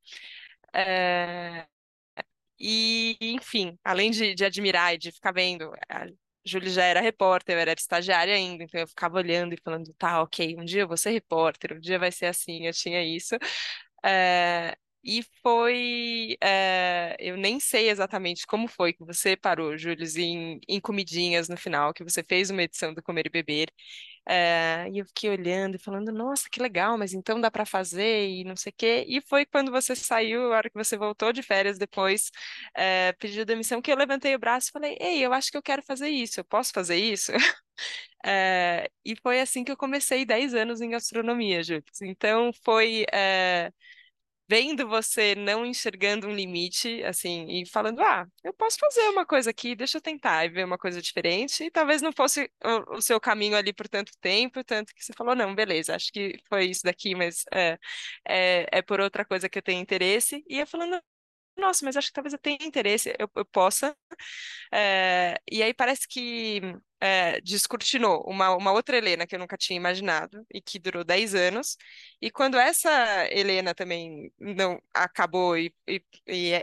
É, 0.73 1.67
e, 2.59 3.17
enfim, 3.21 3.77
além 3.83 4.11
de, 4.11 4.33
de 4.35 4.45
admirar 4.45 4.93
e 4.95 4.97
de 4.97 5.11
ficar 5.11 5.31
vendo, 5.33 5.71
a 5.89 6.07
Júlia 6.45 6.69
já 6.69 6.83
era 6.83 7.01
repórter, 7.01 7.55
eu 7.55 7.59
era 7.59 7.73
estagiária 7.73 8.33
ainda, 8.35 8.63
então 8.63 8.79
eu 8.79 8.87
ficava 8.87 9.17
olhando 9.17 9.53
e 9.53 9.57
falando, 9.63 9.93
tá, 9.97 10.21
ok, 10.21 10.55
um 10.59 10.65
dia 10.65 10.81
eu 10.83 10.87
vou 10.87 10.97
ser 10.97 11.11
repórter, 11.11 11.73
um 11.75 11.79
dia 11.79 11.99
vai 11.99 12.11
ser 12.11 12.27
assim, 12.27 12.65
eu 12.67 12.73
tinha 12.73 13.03
isso. 13.03 13.35
É, 14.05 14.77
e 15.05 15.23
foi. 15.43 16.37
é, 16.41 17.15
eu 17.19 17.37
nem 17.37 17.59
sei 17.59 17.89
exatamente 17.89 18.45
como 18.47 18.67
foi 18.67 18.93
que 18.93 19.03
você 19.05 19.37
parou, 19.37 19.77
Júlio, 19.77 20.05
em, 20.19 20.59
em 20.67 20.79
comidinhas 20.81 21.47
no 21.49 21.57
final, 21.57 21.93
que 21.93 22.03
você 22.03 22.23
fez 22.23 22.49
uma 22.49 22.63
edição 22.63 22.93
do 22.93 23.03
Comer 23.03 23.27
e 23.27 23.29
Beber. 23.29 23.69
É, 24.27 24.87
e 24.91 24.99
eu 24.99 25.05
fiquei 25.05 25.29
olhando 25.29 25.75
e 25.75 25.79
falando, 25.79 26.11
nossa, 26.11 26.49
que 26.51 26.59
legal, 26.61 26.97
mas 26.97 27.13
então 27.13 27.39
dá 27.39 27.51
para 27.51 27.65
fazer 27.65 28.27
e 28.29 28.43
não 28.43 28.55
sei 28.55 28.71
o 28.71 28.75
quê. 28.77 29.05
E 29.07 29.21
foi 29.21 29.45
quando 29.45 29.71
você 29.71 29.95
saiu, 29.95 30.53
a 30.53 30.57
hora 30.57 30.69
que 30.69 30.75
você 30.77 30.97
voltou 30.97 31.31
de 31.33 31.43
férias 31.43 31.77
depois, 31.77 32.31
é, 32.75 33.13
pediu 33.19 33.45
demissão, 33.45 33.81
que 33.81 33.91
eu 33.91 33.97
levantei 33.97 34.35
o 34.35 34.39
braço 34.39 34.69
e 34.69 34.71
falei, 34.71 34.97
ei, 34.99 35.25
eu 35.25 35.33
acho 35.33 35.51
que 35.51 35.57
eu 35.57 35.63
quero 35.63 35.83
fazer 35.83 36.09
isso, 36.09 36.39
eu 36.39 36.45
posso 36.45 36.71
fazer 36.73 36.97
isso? 36.97 37.31
E 39.03 39.15
foi 39.21 39.39
assim 39.41 39.63
que 39.63 39.71
eu 39.71 39.77
comecei 39.77 40.25
10 40.25 40.53
anos 40.53 40.81
em 40.81 40.89
gastronomia, 40.89 41.63
Júlio. 41.63 41.83
Então 42.03 42.51
foi. 42.63 43.05
Vendo 44.47 44.87
você 44.87 45.33
não 45.33 45.65
enxergando 45.65 46.27
um 46.27 46.31
limite, 46.35 47.03
assim, 47.03 47.47
e 47.49 47.65
falando, 47.67 47.99
ah, 48.01 48.27
eu 48.43 48.53
posso 48.53 48.77
fazer 48.77 49.01
uma 49.09 49.25
coisa 49.25 49.49
aqui, 49.49 49.75
deixa 49.75 49.97
eu 49.97 50.01
tentar 50.01 50.45
e 50.45 50.49
ver 50.49 50.63
uma 50.65 50.77
coisa 50.77 51.01
diferente, 51.01 51.63
e 51.63 51.71
talvez 51.71 51.99
não 52.01 52.11
fosse 52.13 52.51
o, 52.63 52.97
o 52.97 53.01
seu 53.01 53.19
caminho 53.19 53.55
ali 53.57 53.73
por 53.73 53.87
tanto 53.87 54.11
tempo, 54.21 54.63
tanto 54.63 54.93
que 54.93 55.03
você 55.03 55.13
falou, 55.13 55.35
não, 55.35 55.55
beleza, 55.55 55.95
acho 55.95 56.11
que 56.11 56.37
foi 56.47 56.65
isso 56.65 56.83
daqui, 56.83 57.15
mas 57.15 57.43
é, 57.51 57.79
é, 58.27 58.67
é 58.71 58.81
por 58.83 58.99
outra 58.99 59.25
coisa 59.25 59.49
que 59.49 59.57
eu 59.57 59.63
tenho 59.63 59.81
interesse, 59.81 60.43
e 60.47 60.59
eu 60.59 60.67
falando, 60.67 61.01
nossa, 61.57 61.85
mas 61.85 61.97
acho 61.97 62.07
que 62.09 62.13
talvez 62.13 62.33
eu 62.33 62.39
tenha 62.39 62.57
interesse, 62.61 63.15
eu, 63.19 63.29
eu 63.35 63.45
possa. 63.45 63.95
É, 64.73 65.39
e 65.51 65.63
aí 65.63 65.73
parece 65.73 66.07
que 66.07 66.61
é, 67.05 67.39
descortinou 67.41 68.23
uma, 68.27 68.55
uma 68.55 68.71
outra 68.71 68.97
Helena 68.97 69.27
que 69.27 69.35
eu 69.35 69.39
nunca 69.39 69.57
tinha 69.57 69.77
imaginado 69.77 70.45
e 70.53 70.61
que 70.61 70.79
durou 70.79 71.03
10 71.03 71.35
anos. 71.35 71.77
E 72.21 72.31
quando 72.31 72.57
essa 72.57 72.89
Helena 73.31 73.73
também 73.75 74.31
não 74.39 74.81
acabou 74.93 75.57
e, 75.57 75.73
e, 75.87 76.03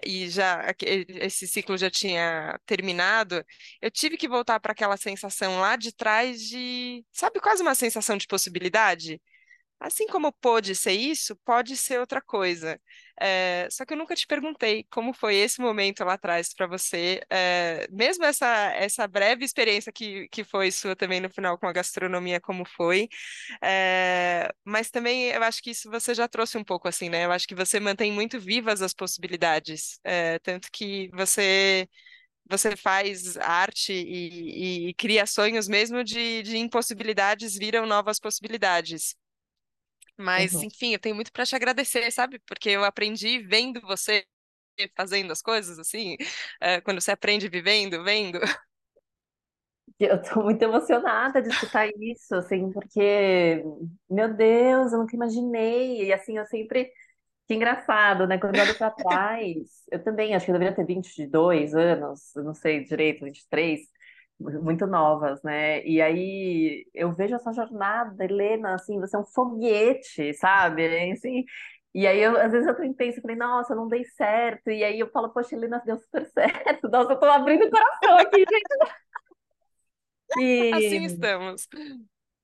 e 0.05 0.29
já 0.29 0.75
esse 1.21 1.47
ciclo 1.47 1.79
já 1.79 1.91
tinha 1.91 2.59
terminado, 2.67 3.45
eu 3.81 3.91
tive 3.91 4.17
que 4.17 4.29
voltar 4.29 4.61
para 4.61 4.73
aquela 4.73 4.97
sensação 4.97 5.61
lá 5.61 5.77
de 5.77 5.93
trás 5.95 6.43
de, 6.43 7.05
sabe, 7.13 7.41
quase 7.41 7.63
uma 7.63 7.75
sensação 7.75 8.17
de 8.17 8.27
possibilidade? 8.27 9.21
Assim 9.81 10.07
como 10.07 10.33
pode 10.33 10.75
ser 10.77 10.93
isso, 10.93 11.37
pode 11.45 11.77
ser 11.77 11.99
outra 12.01 12.21
coisa. 12.23 12.81
É, 13.21 13.69
só 13.71 13.85
que 13.85 13.93
eu 13.95 13.99
nunca 13.99 14.15
te 14.17 14.27
perguntei 14.27 14.85
como 14.91 15.13
foi 15.13 15.37
esse 15.37 15.61
momento 15.61 16.05
lá 16.05 16.15
atrás 16.15 16.53
para 16.55 16.67
você, 16.67 17.23
é, 17.31 17.87
mesmo 17.91 18.25
essa, 18.25 18.47
essa 18.75 19.07
breve 19.07 19.45
experiência 19.45 19.93
que, 19.93 20.29
que 20.29 20.43
foi 20.45 20.71
sua 20.71 20.97
também 20.97 21.21
no 21.21 21.31
final 21.31 21.57
com 21.59 21.67
a 21.67 21.73
gastronomia, 21.73 22.41
como 22.41 22.65
foi. 22.65 23.09
É, 23.63 24.51
mas 24.65 24.91
também 24.91 25.25
eu 25.31 25.43
acho 25.43 25.63
que 25.63 25.71
isso 25.71 25.91
você 25.91 26.15
já 26.15 26.29
trouxe 26.29 26.59
um 26.59 26.65
pouco 26.65 26.89
assim, 26.89 27.09
né? 27.09 27.25
Eu 27.25 27.33
acho 27.33 27.47
que 27.47 27.55
você 27.55 27.81
mantém 27.81 28.13
muito 28.13 28.41
vivas 28.41 28.83
as 28.83 28.95
possibilidades, 28.95 30.01
tanto 30.43 30.69
que 30.73 31.09
você 31.15 31.89
você 32.49 32.77
faz 32.77 33.37
arte 33.39 33.93
e, 33.93 34.87
e, 34.87 34.89
e, 34.91 34.95
cria 34.95 35.27
sonhos 35.27 35.69
mesmo 35.69 36.05
de, 36.05 36.43
de 36.43 36.57
impossibilidades 36.59 37.55
viram 37.57 37.87
novas 37.87 38.19
possibilidades. 38.21 39.17
Mas, 40.23 40.61
Uhum. 40.61 40.63
enfim, 40.63 40.93
eu 40.95 40.99
tenho 41.01 41.15
muito 41.17 41.33
para 41.33 41.47
te 41.47 41.57
agradecer, 41.57 42.11
sabe? 42.13 42.39
Porque 42.41 42.71
eu 42.71 42.85
aprendi 42.85 43.41
vendo 43.41 43.81
você 43.83 44.27
fazendo 44.97 45.33
as 45.33 45.43
coisas, 45.43 45.79
assim, 45.79 46.17
eh, 46.61 46.81
quando 46.83 47.01
você 47.01 47.13
aprende 47.13 47.49
vivendo, 47.49 48.03
vendo. 48.05 48.41
Eu 49.99 50.21
tô 50.23 50.43
muito 50.43 50.61
emocionada 50.63 51.41
de 51.43 51.49
escutar 51.49 51.89
isso, 52.01 52.35
assim, 52.35 52.73
porque, 52.73 53.63
meu 54.11 54.35
Deus, 54.35 54.93
eu 54.93 54.99
nunca 54.99 55.15
imaginei. 55.17 56.07
E 56.07 56.13
assim, 56.13 56.39
eu 56.39 56.47
sempre. 56.47 56.91
Que 57.49 57.55
engraçado, 57.55 58.27
né? 58.27 58.39
Quando 58.39 58.59
eu 58.59 58.65
olho 58.65 58.77
para 58.79 58.91
trás, 59.03 59.85
eu 59.93 60.03
também 60.05 60.35
acho 60.35 60.47
que 60.47 60.53
eu 60.53 60.55
deveria 60.55 60.75
ter 60.77 60.87
22 60.87 61.75
anos, 61.75 62.35
eu 62.37 62.45
não 62.45 62.55
sei 62.55 62.85
direito, 62.85 63.25
23, 63.25 63.81
muito 64.41 64.87
novas, 64.87 65.43
né? 65.43 65.85
E 65.87 66.01
aí 66.03 66.87
eu 66.95 67.13
vejo 67.13 67.35
essa 67.37 67.53
jornada, 67.53 68.25
Helena, 68.25 68.75
assim, 68.75 68.99
você 69.01 69.17
é 69.17 69.19
um 69.21 69.25
foguete, 69.25 70.35
sabe? 70.35 71.13
Assim, 71.13 71.45
e 71.95 72.07
aí, 72.07 72.21
eu, 72.21 72.37
às 72.41 72.51
vezes, 72.53 72.67
eu 72.67 72.75
também 72.75 72.93
penso, 72.95 73.21
falei, 73.21 73.37
nossa, 73.37 73.73
eu 73.75 73.77
não 73.77 73.87
dei 73.89 74.05
certo. 74.05 74.71
E 74.71 74.83
aí 74.83 74.99
eu 75.01 75.11
falo, 75.11 75.29
poxa, 75.31 75.55
Helena, 75.55 75.83
deu 75.85 75.99
super 76.01 76.27
certo. 76.33 76.89
Nossa, 76.89 77.13
eu 77.13 77.19
tô 77.21 77.27
abrindo 77.27 77.65
o 77.67 77.71
coração 77.71 78.19
aqui, 78.19 78.39
gente. 78.41 78.67
Assim 80.71 81.05
E, 81.05 81.05
estamos. 81.05 81.69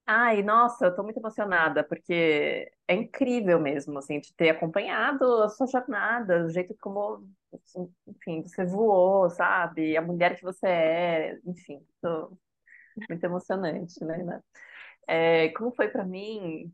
Ai, 0.08 0.42
nossa, 0.42 0.86
eu 0.86 0.96
tô 0.96 1.02
muito 1.02 1.18
emocionada, 1.18 1.84
porque 1.84 2.72
é 2.88 2.94
incrível 2.94 3.60
mesmo, 3.60 3.98
assim, 3.98 4.20
de 4.20 4.32
ter 4.34 4.50
acompanhado 4.50 5.42
a 5.42 5.48
sua 5.50 5.66
jornada, 5.66 6.46
o 6.46 6.50
jeito 6.50 6.74
como, 6.80 7.28
assim, 7.52 7.94
enfim, 8.06 8.42
você 8.42 8.64
voou, 8.64 9.28
sabe? 9.30 9.96
A 9.98 10.02
mulher 10.02 10.36
que 10.36 10.42
você 10.42 10.66
é, 10.66 11.38
enfim, 11.44 11.86
tô 12.00 12.38
muito 13.08 13.24
emocionante, 13.24 14.04
né? 14.04 14.18
né? 14.24 14.42
É, 15.08 15.50
como 15.50 15.72
foi 15.74 15.88
para 15.88 16.04
mim? 16.04 16.72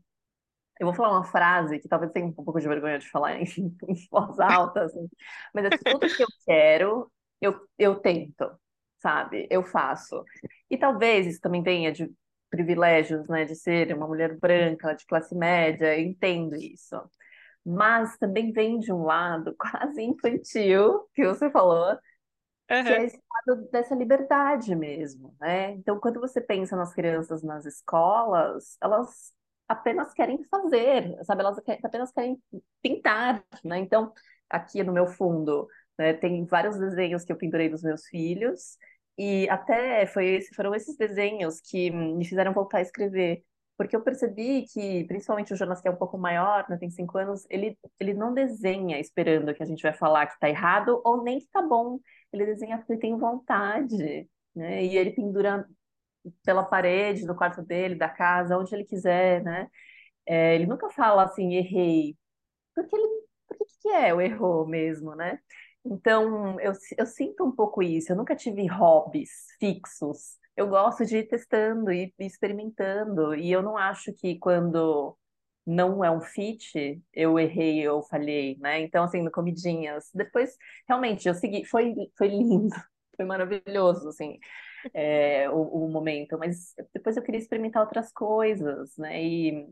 Eu 0.79 0.87
vou 0.87 0.95
falar 0.95 1.11
uma 1.11 1.23
frase 1.25 1.79
que 1.79 1.87
talvez 1.89 2.11
tenha 2.11 2.25
um 2.25 2.33
pouco 2.33 2.59
de 2.59 2.67
vergonha 2.67 2.99
de 2.99 3.09
falar 3.09 3.39
em, 3.41 3.45
em 3.89 4.07
voz 4.11 4.39
alta, 4.39 4.83
assim, 4.85 5.09
mas 5.53 5.65
é 5.65 5.71
tudo 5.71 6.09
que 6.11 6.23
eu 6.23 6.27
quero, 6.45 7.11
eu, 7.41 7.67
eu 7.77 7.95
tento, 7.99 8.51
sabe? 8.97 9.47
Eu 9.51 9.63
faço. 9.63 10.23
E 10.69 10.77
talvez 10.77 11.27
isso 11.27 11.41
também 11.41 11.63
venha 11.63 11.91
de 11.93 12.11
privilégios, 12.49 13.27
né, 13.27 13.45
de 13.45 13.55
ser 13.55 13.93
uma 13.95 14.07
mulher 14.07 14.37
branca, 14.39 14.93
de 14.93 15.05
classe 15.05 15.35
média, 15.35 15.99
entendo 15.99 16.55
isso. 16.55 16.95
Mas 17.65 18.17
também 18.17 18.51
vem 18.53 18.79
de 18.79 18.93
um 18.93 19.03
lado 19.03 19.55
quase 19.59 20.01
infantil, 20.03 21.07
que 21.15 21.25
você 21.25 21.49
falou, 21.51 21.97
que 22.83 22.93
Aham. 22.93 22.93
é 22.93 23.05
esse 23.05 23.19
lado 23.47 23.69
dessa 23.71 23.95
liberdade 23.95 24.75
mesmo, 24.75 25.35
né? 25.39 25.71
Então, 25.73 25.99
quando 25.99 26.19
você 26.19 26.39
pensa 26.41 26.75
nas 26.75 26.93
crianças 26.93 27.41
nas 27.43 27.65
escolas, 27.65 28.77
elas 28.81 29.33
apenas 29.67 30.13
querem 30.13 30.43
fazer, 30.45 31.17
sabe? 31.23 31.41
Elas 31.41 31.59
que- 31.59 31.79
apenas 31.83 32.11
querem 32.11 32.41
pintar, 32.81 33.43
né? 33.63 33.79
Então, 33.79 34.13
aqui 34.49 34.83
no 34.83 34.93
meu 34.93 35.07
fundo, 35.07 35.67
né, 35.97 36.13
tem 36.13 36.45
vários 36.45 36.77
desenhos 36.77 37.23
que 37.23 37.31
eu 37.31 37.37
pendurei 37.37 37.69
dos 37.69 37.81
meus 37.83 38.05
filhos 38.07 38.77
e 39.17 39.47
até 39.49 40.05
foi, 40.07 40.41
foram 40.55 40.75
esses 40.75 40.97
desenhos 40.97 41.61
que 41.61 41.89
me 41.91 42.25
fizeram 42.25 42.53
voltar 42.53 42.79
a 42.79 42.81
escrever. 42.81 43.43
Porque 43.77 43.95
eu 43.95 44.01
percebi 44.01 44.65
que, 44.73 45.03
principalmente 45.05 45.53
o 45.53 45.55
Jonas, 45.57 45.81
que 45.81 45.87
é 45.87 45.91
um 45.91 45.97
pouco 45.97 46.17
maior, 46.17 46.65
né, 46.69 46.77
tem 46.77 46.89
cinco 46.89 47.17
anos, 47.17 47.45
ele, 47.49 47.77
ele 47.99 48.13
não 48.13 48.33
desenha 48.33 48.99
esperando 48.99 49.53
que 49.53 49.61
a 49.61 49.65
gente 49.65 49.83
vai 49.83 49.93
falar 49.93 50.27
que 50.27 50.39
tá 50.39 50.49
errado 50.49 51.01
ou 51.03 51.23
nem 51.23 51.39
que 51.39 51.47
tá 51.51 51.61
bom 51.61 51.99
ele 52.31 52.45
desenha 52.45 52.77
porque 52.77 52.93
ele 52.93 53.01
tem 53.01 53.17
vontade, 53.17 54.29
né? 54.55 54.83
E 54.83 54.97
ele 54.97 55.11
pendura 55.11 55.65
pela 56.43 56.63
parede 56.65 57.25
do 57.25 57.35
quarto 57.35 57.61
dele, 57.61 57.95
da 57.95 58.09
casa, 58.09 58.57
onde 58.57 58.73
ele 58.75 58.85
quiser, 58.85 59.43
né? 59.43 59.69
É, 60.25 60.55
ele 60.55 60.65
nunca 60.67 60.89
fala 60.91 61.23
assim, 61.25 61.55
errei, 61.55 62.17
porque 62.75 62.95
ele, 62.95 63.07
porque 63.47 63.65
que 63.65 63.79
que 63.83 63.89
é 63.89 64.13
o 64.13 64.21
errou 64.21 64.67
mesmo, 64.67 65.15
né? 65.15 65.39
Então, 65.85 66.59
eu, 66.59 66.73
eu 66.97 67.05
sinto 67.05 67.43
um 67.45 67.51
pouco 67.51 67.81
isso. 67.83 68.11
Eu 68.11 68.15
nunca 68.15 68.35
tive 68.35 68.65
hobbies 68.67 69.29
fixos. 69.59 70.37
Eu 70.55 70.67
gosto 70.67 71.05
de 71.05 71.17
ir 71.17 71.27
testando 71.27 71.91
e 71.91 72.13
experimentando. 72.19 73.35
E 73.35 73.51
eu 73.51 73.61
não 73.61 73.77
acho 73.77 74.13
que 74.13 74.37
quando 74.39 75.15
não 75.65 76.03
é 76.03 76.09
um 76.11 76.21
fit, 76.21 77.01
eu 77.13 77.37
errei 77.39 77.87
ou 77.87 78.03
falhei, 78.03 78.57
né? 78.59 78.81
Então, 78.81 79.03
assim, 79.03 79.21
no 79.21 79.31
Comidinhas. 79.31 80.09
Depois, 80.13 80.57
realmente, 80.87 81.27
eu 81.27 81.33
segui. 81.35 81.65
Foi, 81.65 81.93
foi 82.17 82.27
lindo. 82.29 82.69
Foi 83.17 83.23
maravilhoso, 83.25 84.09
assim 84.09 84.37
é, 84.93 85.49
o, 85.49 85.85
o 85.85 85.89
momento, 85.89 86.37
mas 86.37 86.73
depois 86.93 87.17
eu 87.17 87.23
queria 87.23 87.39
experimentar 87.39 87.81
outras 87.83 88.11
coisas, 88.11 88.95
né? 88.97 89.23
E, 89.23 89.67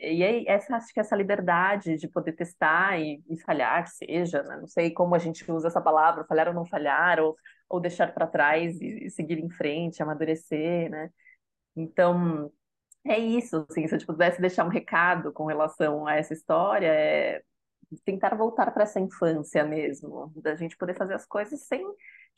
e 0.00 0.24
aí, 0.24 0.44
essa, 0.48 0.76
acho 0.76 0.92
que 0.92 1.00
essa 1.00 1.14
liberdade 1.14 1.96
de 1.96 2.08
poder 2.08 2.32
testar 2.32 2.98
e, 2.98 3.22
e 3.28 3.38
falhar, 3.40 3.84
que 3.84 3.90
seja, 3.90 4.42
né? 4.42 4.56
Não 4.56 4.66
sei 4.66 4.90
como 4.90 5.14
a 5.14 5.18
gente 5.18 5.50
usa 5.50 5.68
essa 5.68 5.80
palavra, 5.80 6.24
falhar 6.24 6.48
ou 6.48 6.54
não 6.54 6.66
falhar, 6.66 7.20
ou, 7.20 7.36
ou 7.68 7.80
deixar 7.80 8.12
para 8.14 8.26
trás 8.26 8.80
e, 8.80 9.06
e 9.06 9.10
seguir 9.10 9.38
em 9.38 9.50
frente, 9.50 10.02
amadurecer, 10.02 10.90
né? 10.90 11.10
Então, 11.76 12.50
é 13.04 13.18
isso, 13.18 13.66
assim, 13.70 13.86
se 13.86 13.94
eu 13.94 14.06
pudesse 14.06 14.40
deixar 14.40 14.64
um 14.64 14.68
recado 14.68 15.32
com 15.32 15.46
relação 15.46 16.06
a 16.06 16.16
essa 16.16 16.34
história, 16.34 16.86
é 16.88 17.42
tentar 18.04 18.36
voltar 18.36 18.70
para 18.72 18.84
essa 18.84 19.00
infância 19.00 19.64
mesmo, 19.64 20.32
da 20.36 20.54
gente 20.54 20.76
poder 20.76 20.94
fazer 20.96 21.14
as 21.14 21.26
coisas 21.26 21.60
sem 21.66 21.84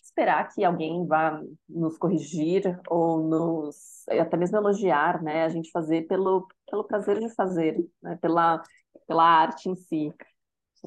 esperar 0.03 0.49
que 0.49 0.65
alguém 0.65 1.07
vá 1.07 1.41
nos 1.69 1.97
corrigir 1.97 2.63
ou 2.89 3.23
nos 3.23 4.05
até 4.09 4.37
mesmo 4.37 4.57
elogiar, 4.57 5.23
né? 5.23 5.45
A 5.45 5.49
gente 5.49 5.71
fazer 5.71 6.07
pelo, 6.09 6.49
pelo 6.73 6.85
prazer 6.85 7.21
de 7.21 7.29
fazer, 7.35 7.77
né? 8.03 8.17
Pela, 8.17 8.63
pela 9.07 9.25
arte 9.25 9.69
em 9.69 9.77
si. 9.77 10.11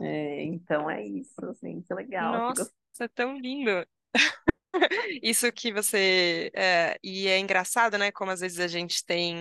É, 0.01 0.43
então 0.43 0.89
é 0.89 1.05
isso, 1.05 1.39
assim, 1.45 1.81
que 1.83 1.93
legal, 1.93 2.31
que 2.33 2.37
Nossa, 2.39 2.63
gostoso. 2.63 2.73
é 2.99 3.07
tão 3.07 3.37
lindo. 3.37 3.87
Isso 5.23 5.49
que 5.53 5.71
você. 5.71 6.51
é, 6.53 6.99
e 7.01 7.29
é 7.29 7.39
engraçado, 7.39 7.97
né? 7.97 8.11
Como 8.11 8.29
às 8.29 8.41
vezes 8.41 8.59
a 8.59 8.67
gente 8.67 9.05
tem 9.05 9.37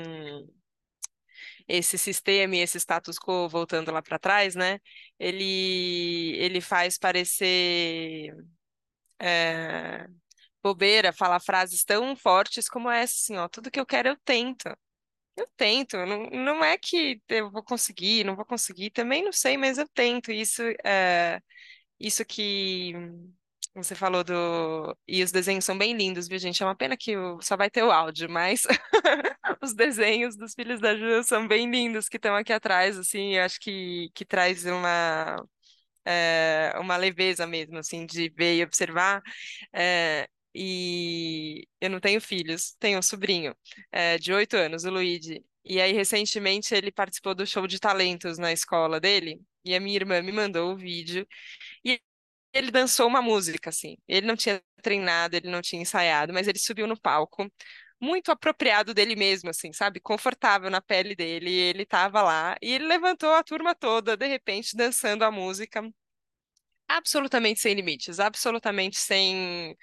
esse 1.67 1.99
sistema 1.99 2.55
e 2.55 2.61
esse 2.61 2.79
status 2.79 3.19
quo 3.19 3.49
voltando 3.49 3.91
lá 3.91 4.01
para 4.01 4.19
trás, 4.19 4.55
né? 4.55 4.79
Ele, 5.19 6.37
ele 6.39 6.61
faz 6.61 6.97
parecer 6.97 8.33
é, 9.19 10.07
bobeira 10.63 11.13
falar 11.13 11.41
frases 11.41 11.85
tão 11.85 12.15
fortes 12.15 12.69
como 12.69 12.89
essa, 12.89 13.15
assim, 13.15 13.37
ó, 13.37 13.49
tudo 13.49 13.73
que 13.73 13.81
eu 13.81 13.87
quero 13.87 14.11
eu 14.11 14.17
tento. 14.25 14.69
Eu 15.37 15.49
tento, 15.57 15.97
não, 16.07 16.27
não 16.31 16.65
é 16.65 16.79
que 16.79 17.21
eu 17.29 17.51
vou 17.51 17.63
conseguir, 17.63 18.25
não 18.25 18.37
vou 18.37 18.45
conseguir, 18.45 18.91
também 18.91 19.25
não 19.25 19.33
sei, 19.33 19.57
mas 19.57 19.79
eu 19.79 19.89
tento. 19.89 20.31
Isso, 20.31 20.63
é, 20.85 21.41
isso 22.01 22.25
que 22.25 22.93
você 23.75 23.95
falou 23.95 24.23
do. 24.25 24.97
E 25.09 25.23
os 25.23 25.33
desenhos 25.33 25.65
são 25.65 25.77
bem 25.77 25.95
lindos, 25.97 26.29
viu, 26.29 26.39
gente? 26.39 26.63
É 26.63 26.67
uma 26.67 26.77
pena 26.77 26.97
que 26.97 27.15
só 27.43 27.57
vai 27.57 27.71
ter 27.71 27.83
o 27.83 27.91
áudio, 27.91 28.31
mas 28.31 28.63
os 29.63 29.75
desenhos 29.75 30.37
dos 30.37 30.55
Filhos 30.55 30.81
da 30.81 30.97
Ju 30.97 31.23
são 31.25 31.47
bem 31.49 31.71
lindos 31.71 32.09
que 32.09 32.17
estão 32.17 32.37
aqui 32.37 32.53
atrás, 32.53 32.99
assim, 32.99 33.35
eu 33.37 33.45
acho 33.45 33.59
que, 33.61 34.11
que 34.15 34.25
traz 34.25 34.65
uma, 34.67 35.37
é, 36.05 36.73
uma 36.81 36.97
leveza 36.97 37.47
mesmo, 37.47 37.79
assim, 37.79 38.07
de 38.07 38.29
ver 38.31 38.57
e 38.59 38.65
observar. 38.65 39.23
É, 39.75 40.29
e 40.55 41.67
eu 41.81 41.91
não 41.91 42.01
tenho 42.01 42.21
filhos, 42.21 42.75
tenho 42.79 42.99
um 42.99 43.03
sobrinho, 43.03 43.55
é, 43.93 44.19
de 44.19 44.33
oito 44.33 44.57
anos, 44.57 44.85
o 44.85 44.91
Luigi. 44.91 45.45
E 45.65 45.81
aí, 45.81 45.93
recentemente, 45.93 46.75
ele 46.75 46.93
participou 46.93 47.35
do 47.35 47.47
show 47.47 47.67
de 47.67 47.79
talentos 47.81 48.39
na 48.39 48.53
escola 48.53 49.01
dele, 49.01 49.41
e 49.65 49.75
a 49.75 49.81
minha 49.81 49.97
irmã 49.97 50.21
me 50.23 50.33
mandou 50.33 50.73
o 50.73 50.77
vídeo. 50.77 51.27
E 51.85 52.01
ele 52.53 52.71
dançou 52.71 53.07
uma 53.09 53.23
música, 53.23 53.71
assim. 53.71 53.97
Ele 54.09 54.27
não 54.27 54.37
tinha 54.37 54.63
treinado, 54.83 55.37
ele 55.37 55.51
não 55.51 55.63
tinha 55.63 55.83
ensaiado, 55.83 56.33
mas 56.33 56.49
ele 56.49 56.59
subiu 56.59 56.87
no 56.87 56.99
palco, 57.01 57.51
muito 58.01 58.31
apropriado 58.33 58.95
dele 58.95 59.17
mesmo, 59.17 59.51
assim, 59.51 59.73
sabe? 59.73 60.01
Confortável 60.01 60.71
na 60.71 60.81
pele 60.81 61.15
dele. 61.17 61.51
e 61.51 61.55
Ele 61.71 61.87
tava 61.87 62.23
lá 62.23 62.57
e 62.63 62.73
ele 62.75 62.87
levantou 62.87 63.31
a 63.35 63.43
turma 63.43 63.75
toda, 63.75 64.17
de 64.17 64.27
repente, 64.27 64.77
dançando 64.77 65.25
a 65.25 65.31
música. 65.31 65.83
Absolutamente 66.89 67.61
sem 67.61 67.75
limites, 67.75 68.21
absolutamente 68.21 68.99
sem 68.99 69.77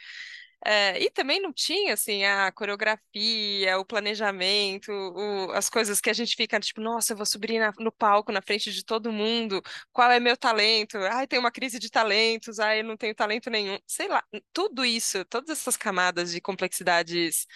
é, 0.66 1.00
e 1.02 1.10
também 1.10 1.42
não 1.42 1.52
tinha, 1.54 1.94
assim, 1.94 2.24
a 2.24 2.52
coreografia, 2.52 3.78
o 3.80 3.86
planejamento, 3.86 4.92
o- 4.92 5.52
as 5.54 5.70
coisas 5.70 6.00
que 6.02 6.10
a 6.10 6.14
gente 6.14 6.36
fica, 6.36 6.60
tipo, 6.60 6.80
nossa, 6.82 7.14
eu 7.14 7.18
vou 7.18 7.26
subir 7.26 7.60
na- 7.60 7.74
no 7.80 7.92
palco 7.92 8.32
na 8.32 8.42
frente 8.42 8.72
de 8.72 8.84
todo 8.86 9.12
mundo, 9.12 9.62
qual 9.92 10.12
é 10.12 10.20
meu 10.20 10.38
talento? 10.38 10.98
Ai, 10.98 11.28
tem 11.28 11.40
uma 11.40 11.52
crise 11.52 11.80
de 11.80 11.90
talentos, 11.90 12.60
ai, 12.60 12.82
eu 12.82 12.84
não 12.84 12.96
tenho 12.98 13.16
talento 13.16 13.50
nenhum. 13.50 13.78
Sei 13.88 14.08
lá, 14.08 14.24
tudo 14.54 14.86
isso, 14.86 15.26
todas 15.26 15.50
essas 15.60 15.76
camadas 15.78 16.32
de 16.32 16.40
complexidades, 16.42 17.48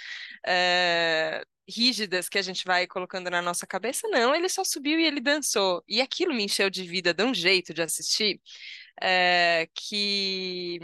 é, 0.46 1.44
rígidas 1.68 2.30
que 2.30 2.38
a 2.38 2.42
gente 2.42 2.64
vai 2.66 2.88
colocando 2.88 3.30
na 3.30 3.42
nossa 3.42 3.66
cabeça, 3.68 4.08
não, 4.10 4.36
ele 4.36 4.50
só 4.50 4.64
subiu 4.64 5.00
e 5.00 5.06
ele 5.06 5.20
dançou. 5.22 5.84
E 5.88 6.02
aquilo 6.02 6.34
me 6.34 6.44
encheu 6.46 6.70
de 6.70 6.84
vida 6.86 7.14
de 7.14 7.24
um 7.24 7.34
jeito 7.34 7.74
de 7.74 7.82
assistir, 7.82 8.42
é, 9.02 9.68
que 9.74 10.80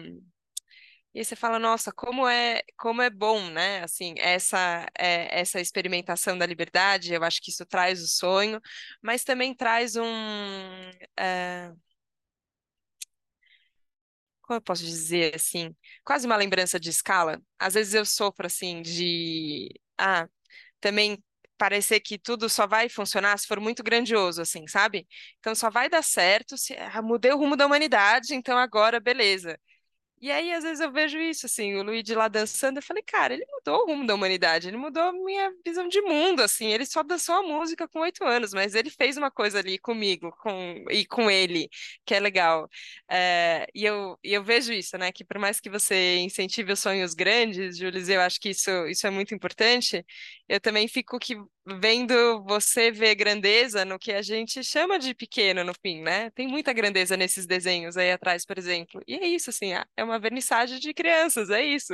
e 1.13 1.23
você 1.25 1.35
fala, 1.35 1.59
nossa, 1.59 1.91
como 1.91 2.27
é, 2.27 2.61
como 2.77 3.01
é 3.01 3.09
bom, 3.09 3.49
né? 3.49 3.83
Assim, 3.83 4.15
essa 4.17 4.87
é, 4.97 5.39
essa 5.41 5.59
experimentação 5.59 6.37
da 6.37 6.45
liberdade, 6.45 7.13
eu 7.13 7.23
acho 7.23 7.41
que 7.41 7.49
isso 7.51 7.65
traz 7.65 8.01
o 8.01 8.07
sonho, 8.07 8.61
mas 9.01 9.23
também 9.23 9.53
traz 9.55 9.95
um, 9.97 10.03
é, 11.17 11.71
como 14.41 14.57
eu 14.57 14.61
posso 14.61 14.83
dizer 14.83 15.35
assim, 15.35 15.75
quase 16.03 16.25
uma 16.25 16.35
lembrança 16.35 16.79
de 16.79 16.89
escala. 16.89 17.41
Às 17.59 17.73
vezes 17.75 17.93
eu 17.93 18.05
sofro 18.05 18.45
assim 18.47 18.81
de, 18.81 19.69
ah, 19.97 20.27
também 20.81 21.23
parecer 21.57 22.01
que 22.01 22.19
tudo 22.19 22.49
só 22.49 22.67
vai 22.67 22.89
funcionar 22.89 23.37
se 23.39 23.47
for 23.47 23.59
muito 23.61 23.83
grandioso, 23.83 24.41
assim, 24.43 24.67
sabe? 24.67 25.07
Então 25.39 25.55
só 25.55 25.69
vai 25.71 25.89
dar 25.89 26.03
certo 26.03 26.57
se 26.57 26.75
ah, 26.75 27.01
mudei 27.01 27.31
o 27.33 27.37
rumo 27.37 27.57
da 27.57 27.65
humanidade, 27.67 28.35
então 28.35 28.57
agora 28.57 28.99
beleza. 29.01 29.59
E 30.21 30.31
aí, 30.31 30.53
às 30.53 30.63
vezes, 30.63 30.79
eu 30.79 30.91
vejo 30.91 31.17
isso, 31.17 31.47
assim, 31.47 31.73
o 31.75 31.81
Luigi 31.81 32.13
lá 32.13 32.27
dançando, 32.27 32.77
eu 32.77 32.83
falei, 32.83 33.01
cara, 33.01 33.33
ele 33.33 33.43
mudou 33.51 33.81
o 33.81 33.85
rumo 33.87 34.05
da 34.05 34.13
humanidade, 34.13 34.67
ele 34.67 34.77
mudou 34.77 35.01
a 35.01 35.11
minha 35.11 35.51
visão 35.65 35.87
de 35.87 35.99
mundo, 35.99 36.41
assim, 36.43 36.67
ele 36.67 36.85
só 36.85 37.01
dançou 37.01 37.33
a 37.35 37.41
música 37.41 37.87
com 37.87 38.01
oito 38.01 38.23
anos, 38.23 38.53
mas 38.53 38.75
ele 38.75 38.91
fez 38.91 39.17
uma 39.17 39.31
coisa 39.31 39.57
ali 39.57 39.79
comigo 39.79 40.31
com, 40.39 40.85
e 40.91 41.07
com 41.07 41.29
ele, 41.31 41.67
que 42.05 42.13
é 42.13 42.19
legal. 42.19 42.69
É, 43.09 43.65
e, 43.73 43.83
eu, 43.83 44.15
e 44.23 44.31
eu 44.31 44.43
vejo 44.43 44.71
isso, 44.71 44.95
né, 44.95 45.11
que 45.11 45.25
por 45.25 45.39
mais 45.39 45.59
que 45.59 45.71
você 45.71 46.17
incentive 46.19 46.71
os 46.73 46.79
sonhos 46.79 47.15
grandes, 47.15 47.75
Júlio, 47.77 47.99
eu 48.11 48.21
acho 48.21 48.39
que 48.39 48.49
isso, 48.49 48.69
isso 48.87 49.07
é 49.07 49.09
muito 49.09 49.33
importante, 49.33 50.05
eu 50.47 50.59
também 50.59 50.87
fico 50.87 51.17
que 51.17 51.35
vendo 51.65 52.43
você 52.43 52.91
ver 52.91 53.15
grandeza 53.15 53.85
no 53.85 53.99
que 53.99 54.11
a 54.11 54.21
gente 54.21 54.63
chama 54.63 54.97
de 54.99 55.13
pequeno 55.13 55.63
no 55.63 55.73
fim, 55.73 56.01
né? 56.01 56.29
Tem 56.31 56.47
muita 56.47 56.73
grandeza 56.73 57.15
nesses 57.17 57.45
desenhos 57.45 57.97
aí 57.97 58.11
atrás, 58.11 58.45
por 58.45 58.57
exemplo. 58.57 59.01
E 59.07 59.15
é 59.15 59.27
isso, 59.27 59.49
assim, 59.49 59.71
é 59.95 60.03
uma 60.03 60.19
vernissagem 60.19 60.79
de 60.79 60.93
crianças, 60.93 61.49
é 61.49 61.63
isso. 61.63 61.93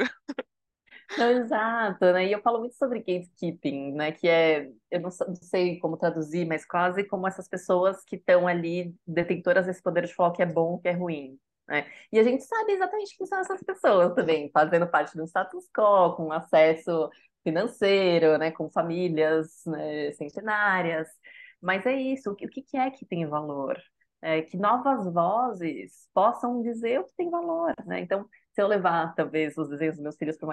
Não, 1.18 1.32
exato, 1.32 2.06
né? 2.14 2.28
E 2.28 2.32
eu 2.32 2.42
falo 2.42 2.60
muito 2.60 2.76
sobre 2.76 3.00
gatekeeping, 3.00 3.94
né? 3.94 4.12
Que 4.12 4.28
é, 4.28 4.70
eu 4.92 5.00
não, 5.02 5.10
não 5.28 5.36
sei 5.36 5.80
como 5.80 5.98
traduzir, 5.98 6.46
mas 6.46 6.66
quase 6.66 7.04
como 7.06 7.28
essas 7.28 7.48
pessoas 7.48 8.04
que 8.06 8.18
estão 8.18 8.48
ali 8.48 8.94
detentoras 9.06 9.66
desse 9.66 9.82
poder 9.82 10.06
de 10.06 10.14
falar 10.14 10.30
o 10.30 10.34
que 10.34 10.44
é 10.44 10.46
bom, 10.46 10.76
o 10.76 10.80
que 10.80 10.88
é 10.90 10.92
ruim. 10.92 11.40
Né? 11.68 11.86
E 12.12 12.20
a 12.20 12.24
gente 12.24 12.44
sabe 12.44 12.74
exatamente 12.74 13.18
quem 13.18 13.28
são 13.28 13.40
essas 13.40 13.62
pessoas 13.62 14.14
também, 14.14 14.50
fazendo 14.52 14.88
parte 14.88 15.16
do 15.18 15.26
status 15.26 15.70
quo, 15.76 16.16
com 16.16 16.32
acesso 16.32 17.10
financeiro, 17.44 18.38
né, 18.38 18.52
com 18.52 18.70
famílias 18.70 19.64
né, 19.66 20.12
centenárias. 20.14 21.08
Mas 21.62 21.86
é 21.86 21.94
isso, 21.96 22.32
o 22.32 22.36
que, 22.36 22.48
que 22.62 22.78
é 22.78 22.90
que 22.92 23.06
tem 23.06 23.26
valor? 23.26 23.78
É, 24.22 24.42
que 24.42 24.58
novas 24.58 25.12
vozes 25.14 26.08
possam 26.14 26.62
dizer 26.62 27.00
o 27.00 27.04
que 27.04 27.16
tem 27.16 27.30
valor, 27.30 27.74
né? 27.86 28.00
Então, 28.00 28.28
se 28.52 28.62
eu 28.62 28.68
levar, 28.68 29.14
talvez, 29.14 29.56
os 29.58 29.70
desenhos 29.70 29.96
dos 29.96 30.04
meus 30.04 30.18
filhos 30.18 30.38
para 30.38 30.48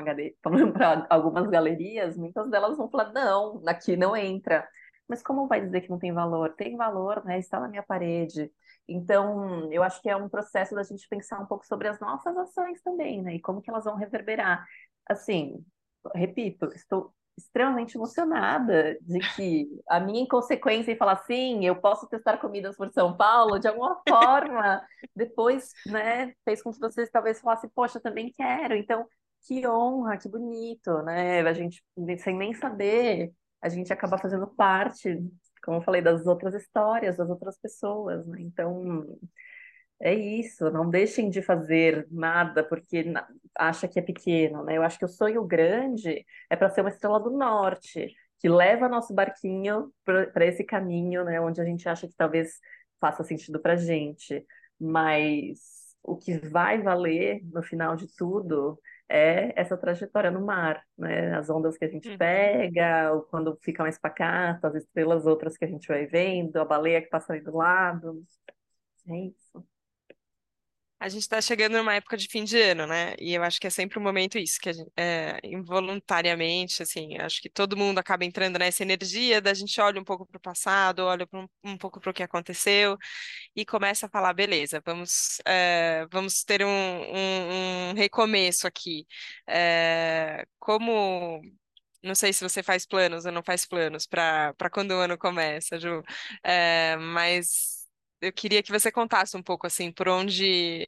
algumas 1.09 1.49
galerias, 1.49 2.17
muitas 2.17 2.51
delas 2.51 2.77
vão 2.77 2.91
falar, 2.91 3.13
não, 3.13 3.63
aqui 3.67 3.97
não 3.97 4.15
entra. 4.15 4.69
Mas 5.09 5.23
como 5.23 5.47
vai 5.47 5.61
dizer 5.61 5.83
que 5.83 5.91
não 5.91 5.99
tem 5.99 6.13
valor? 6.13 6.55
Tem 6.55 6.77
valor, 6.77 7.25
né? 7.25 7.39
Está 7.39 7.61
na 7.61 7.69
minha 7.69 7.83
parede. 7.83 8.51
Então, 8.89 9.73
eu 9.73 9.83
acho 9.83 10.01
que 10.01 10.09
é 10.09 10.17
um 10.17 10.29
processo 10.29 10.75
da 10.75 10.83
gente 10.83 11.09
pensar 11.09 11.41
um 11.41 11.47
pouco 11.47 11.67
sobre 11.67 11.89
as 11.89 12.01
nossas 12.01 12.37
ações 12.37 12.83
também, 12.83 13.23
né? 13.23 13.35
E 13.35 13.41
como 13.41 13.61
que 13.61 13.71
elas 13.71 13.85
vão 13.85 13.97
reverberar. 13.97 14.67
Assim, 15.09 15.65
repito, 16.15 16.67
estou 16.75 17.15
extremamente 17.37 17.97
emocionada 17.97 18.97
de 19.01 19.19
que 19.35 19.69
a 19.89 19.99
minha 19.99 20.23
inconsequência 20.23 20.93
em 20.93 20.97
falar 20.97 21.15
assim, 21.15 21.65
eu 21.65 21.77
posso 21.77 22.09
testar 22.09 22.39
comidas 22.39 22.77
por 22.77 22.91
São 22.93 23.17
Paulo, 23.17 23.59
de 23.59 23.67
alguma 23.67 24.01
forma, 24.09 24.83
depois, 25.15 25.73
né, 25.87 26.33
fez 26.45 26.63
com 26.63 26.73
que 26.73 26.79
vocês 26.79 27.11
talvez 27.11 27.41
falassem, 27.41 27.71
poxa, 27.75 28.01
também 28.01 28.33
quero. 28.33 28.75
Então, 28.77 29.07
que 29.47 29.67
honra, 29.67 30.17
que 30.17 30.29
bonito, 30.29 31.03
né? 31.03 31.41
A 31.41 31.53
gente, 31.53 31.83
sem 32.19 32.37
nem 32.37 32.55
saber, 32.55 33.33
a 33.65 33.69
gente 33.71 33.91
acaba 33.93 34.19
fazendo 34.19 34.47
parte, 34.47 35.19
como 35.65 35.79
eu 35.79 35.83
falei, 35.83 36.03
das 36.03 36.27
outras 36.27 36.55
histórias, 36.55 37.17
das 37.17 37.31
outras 37.31 37.59
pessoas, 37.59 38.27
né? 38.27 38.37
Então, 38.43 39.19
é 40.03 40.13
isso, 40.13 40.71
não 40.71 40.91
deixem 40.91 41.31
de 41.31 41.41
fazer 41.41 42.07
nada 42.11 42.63
porque 42.63 43.05
acha 43.59 43.89
que 43.89 43.99
é 43.99 44.03
pequeno, 44.03 44.63
né? 44.63 44.77
Eu 44.77 44.83
acho 44.83 44.99
que 44.99 45.05
o 45.07 45.09
sonho 45.09 45.43
grande 45.47 46.27
é 46.51 46.57
para 46.57 46.69
ser 46.69 46.83
uma 46.83 46.91
estrela 46.91 47.19
do 47.19 47.31
norte, 47.31 48.15
que 48.39 48.49
leva 48.51 48.87
nosso 48.87 49.15
barquinho 49.15 49.91
para 50.05 50.45
esse 50.45 50.63
caminho, 50.63 51.25
né? 51.25 51.41
Onde 51.41 51.61
a 51.63 51.65
gente 51.65 51.89
acha 51.89 52.07
que 52.07 52.15
talvez 52.15 52.61
faça 53.01 53.25
sentido 53.25 53.59
para 53.59 53.77
gente. 53.77 54.45
Mas 54.79 55.97
o 56.03 56.17
que 56.17 56.37
vai 56.37 56.83
valer 56.83 57.41
no 57.51 57.63
final 57.63 57.97
de 57.97 58.15
tudo 58.15 58.79
é 59.09 59.53
essa 59.61 59.77
trajetória 59.77 60.31
no 60.31 60.45
mar, 60.45 60.83
né? 60.97 61.35
As 61.37 61.51
ondas 61.51 61.77
que 61.77 61.85
a 61.85 61.89
gente 61.89 62.09
uhum. 62.11 62.19
pega, 62.19 63.13
ou 63.13 63.23
quando 63.23 63.59
fica 63.63 63.83
mais 63.83 63.99
pacato, 63.99 64.67
as 64.67 64.75
estrelas 64.75 65.27
outras 65.27 65.57
que 65.57 65.65
a 65.65 65.69
gente 65.69 65.89
vai 65.89 66.07
vendo, 66.07 66.57
a 66.57 66.65
baleia 66.65 67.03
que 67.03 67.09
passa 67.09 67.33
ali 67.33 67.43
do 67.43 67.57
lado. 67.57 68.25
É 69.09 69.17
isso. 69.17 69.74
A 71.01 71.09
gente 71.09 71.23
está 71.23 71.41
chegando 71.43 71.77
numa 71.77 71.95
época 71.95 72.17
de 72.17 72.27
fim 72.29 72.45
de 72.45 72.59
ano, 72.59 72.87
né? 72.87 73.15
E 73.19 73.35
eu 73.35 73.43
acho 73.43 73.61
que 73.61 73.67
é 73.67 73.71
sempre 73.71 73.99
um 73.99 74.03
momento 74.03 74.39
isso, 74.39 74.59
que 74.59 74.73
gente, 74.73 74.91
é, 74.97 75.39
involuntariamente, 75.45 76.83
assim, 76.83 77.19
acho 77.19 77.43
que 77.43 77.51
todo 77.51 77.77
mundo 77.77 77.99
acaba 77.99 78.25
entrando 78.25 78.59
nessa 78.59 78.83
energia 78.83 79.41
da 79.41 79.53
gente 79.53 79.79
olha 79.83 80.01
um 80.01 80.05
pouco 80.05 80.25
para 80.27 80.39
o 80.39 80.41
passado, 80.41 81.01
olha 81.01 81.29
um, 81.33 81.47
um 81.63 81.77
pouco 81.77 82.01
para 82.01 82.11
o 82.11 82.15
que 82.15 82.23
aconteceu 82.23 82.97
e 83.57 83.65
começa 83.67 84.07
a 84.07 84.09
falar, 84.11 84.35
beleza, 84.35 84.83
vamos, 84.85 85.41
é, 85.47 86.07
vamos 86.13 86.45
ter 86.45 86.65
um, 86.65 86.69
um, 86.69 87.91
um 87.91 87.95
recomeço 87.95 88.67
aqui. 88.67 89.07
É, 89.49 90.47
como 90.59 91.43
não 92.03 92.15
sei 92.15 92.33
se 92.33 92.43
você 92.45 92.63
faz 92.63 92.87
planos 92.87 93.25
ou 93.25 93.33
não 93.33 93.43
faz 93.43 93.65
planos 93.67 94.07
para 94.07 94.55
quando 94.73 94.93
o 94.93 95.01
ano 95.01 95.17
começa, 95.19 95.79
Ju, 95.79 96.03
é, 96.43 96.97
mas 96.99 97.74
eu 98.21 98.33
queria 98.33 98.63
que 98.63 98.73
você 98.73 98.91
contasse 98.93 99.37
um 99.37 99.43
pouco 99.43 99.67
assim 99.67 99.93
por 99.93 100.09
onde 100.09 100.87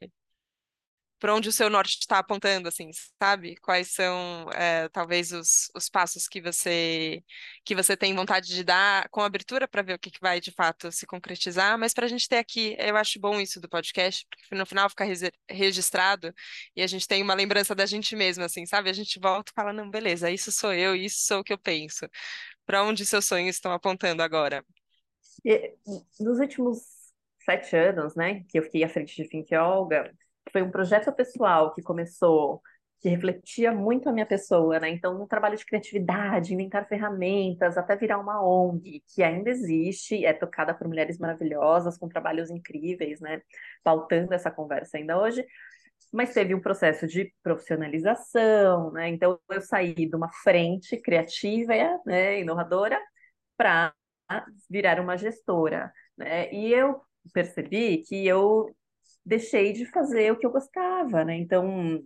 por 1.19 1.29
onde 1.31 1.49
o 1.49 1.51
seu 1.51 1.69
norte 1.69 1.97
está 1.99 2.19
apontando, 2.19 2.67
assim, 2.67 2.91
sabe? 3.21 3.55
Quais 3.57 3.91
são 3.91 4.49
é, 4.53 4.87
talvez 4.89 5.31
os, 5.31 5.69
os 5.75 5.89
passos 5.89 6.27
que 6.27 6.39
você 6.41 7.23
que 7.65 7.73
você 7.75 7.97
tem 7.97 8.13
vontade 8.15 8.47
de 8.47 8.63
dar 8.63 9.09
com 9.09 9.21
abertura 9.21 9.67
para 9.67 9.81
ver 9.81 9.93
o 9.95 9.99
que, 9.99 10.11
que 10.11 10.19
vai 10.21 10.39
de 10.39 10.51
fato 10.51 10.91
se 10.91 11.05
concretizar, 11.07 11.77
mas 11.77 11.93
para 11.93 12.05
a 12.05 12.09
gente 12.09 12.27
ter 12.27 12.37
aqui, 12.37 12.75
eu 12.79 12.95
acho 12.95 13.19
bom 13.19 13.39
isso 13.39 13.59
do 13.59 13.67
podcast, 13.69 14.25
porque 14.29 14.55
no 14.55 14.65
final 14.65 14.89
fica 14.89 15.05
registrado 15.49 16.33
e 16.75 16.81
a 16.83 16.87
gente 16.87 17.07
tem 17.07 17.23
uma 17.23 17.33
lembrança 17.33 17.73
da 17.75 17.85
gente 17.85 18.15
mesma, 18.15 18.45
assim, 18.45 18.65
sabe? 18.65 18.89
A 18.89 18.93
gente 18.93 19.19
volta 19.19 19.51
e 19.51 19.55
fala, 19.55 19.73
não, 19.73 19.89
beleza, 19.89 20.29
isso 20.31 20.51
sou 20.51 20.73
eu, 20.73 20.95
isso 20.95 21.25
sou 21.25 21.39
o 21.39 21.43
que 21.43 21.53
eu 21.53 21.57
penso. 21.57 22.07
Para 22.65 22.83
onde 22.83 23.05
seus 23.05 23.25
sonhos 23.25 23.55
estão 23.55 23.71
apontando 23.71 24.21
agora? 24.21 24.63
Nos 26.19 26.39
últimos 26.39 26.96
sete 27.47 27.75
anos, 27.77 28.15
né, 28.15 28.43
que 28.49 28.59
eu 28.59 28.63
fiquei 28.63 28.83
à 28.83 28.89
frente 28.89 29.15
de 29.15 29.29
Think 29.29 29.55
Olga, 29.55 30.11
foi 30.51 30.61
um 30.61 30.71
projeto 30.71 31.11
pessoal 31.13 31.73
que 31.73 31.81
começou, 31.81 32.61
que 32.99 33.09
refletia 33.09 33.71
muito 33.71 34.09
a 34.09 34.11
minha 34.11 34.25
pessoa, 34.25 34.79
né? 34.79 34.89
Então, 34.89 35.17
no 35.17 35.27
trabalho 35.27 35.55
de 35.55 35.65
criatividade, 35.65 36.53
inventar 36.53 36.87
ferramentas, 36.87 37.77
até 37.77 37.95
virar 37.95 38.17
uma 38.17 38.43
ONG, 38.43 39.03
que 39.13 39.21
ainda 39.23 39.49
existe, 39.49 40.25
é 40.25 40.33
tocada 40.33 40.73
por 40.73 40.87
mulheres 40.87 41.19
maravilhosas, 41.19 41.97
com 41.97 42.09
trabalhos 42.09 42.49
incríveis, 42.49 43.19
né? 43.21 43.41
Pautando 43.83 44.33
essa 44.33 44.49
conversa 44.49 44.97
ainda 44.97 45.19
hoje. 45.19 45.45
Mas 46.11 46.33
teve 46.33 46.55
um 46.55 46.61
processo 46.61 47.05
de 47.07 47.31
profissionalização, 47.43 48.91
né? 48.91 49.09
Então, 49.09 49.39
eu 49.49 49.61
saí 49.61 49.93
de 49.93 50.15
uma 50.15 50.31
frente 50.43 50.97
criativa, 50.97 51.73
né, 52.05 52.39
inovadora, 52.39 52.99
para 53.57 53.93
virar 54.69 54.99
uma 54.99 55.17
gestora, 55.17 55.91
né? 56.17 56.51
E 56.51 56.73
eu 56.73 57.01
percebi 57.33 58.03
que 58.07 58.25
eu 58.25 58.75
deixei 59.25 59.73
de 59.73 59.85
fazer 59.85 60.31
o 60.31 60.37
que 60.37 60.45
eu 60.45 60.51
gostava, 60.51 61.25
né? 61.25 61.35
Então, 61.37 62.01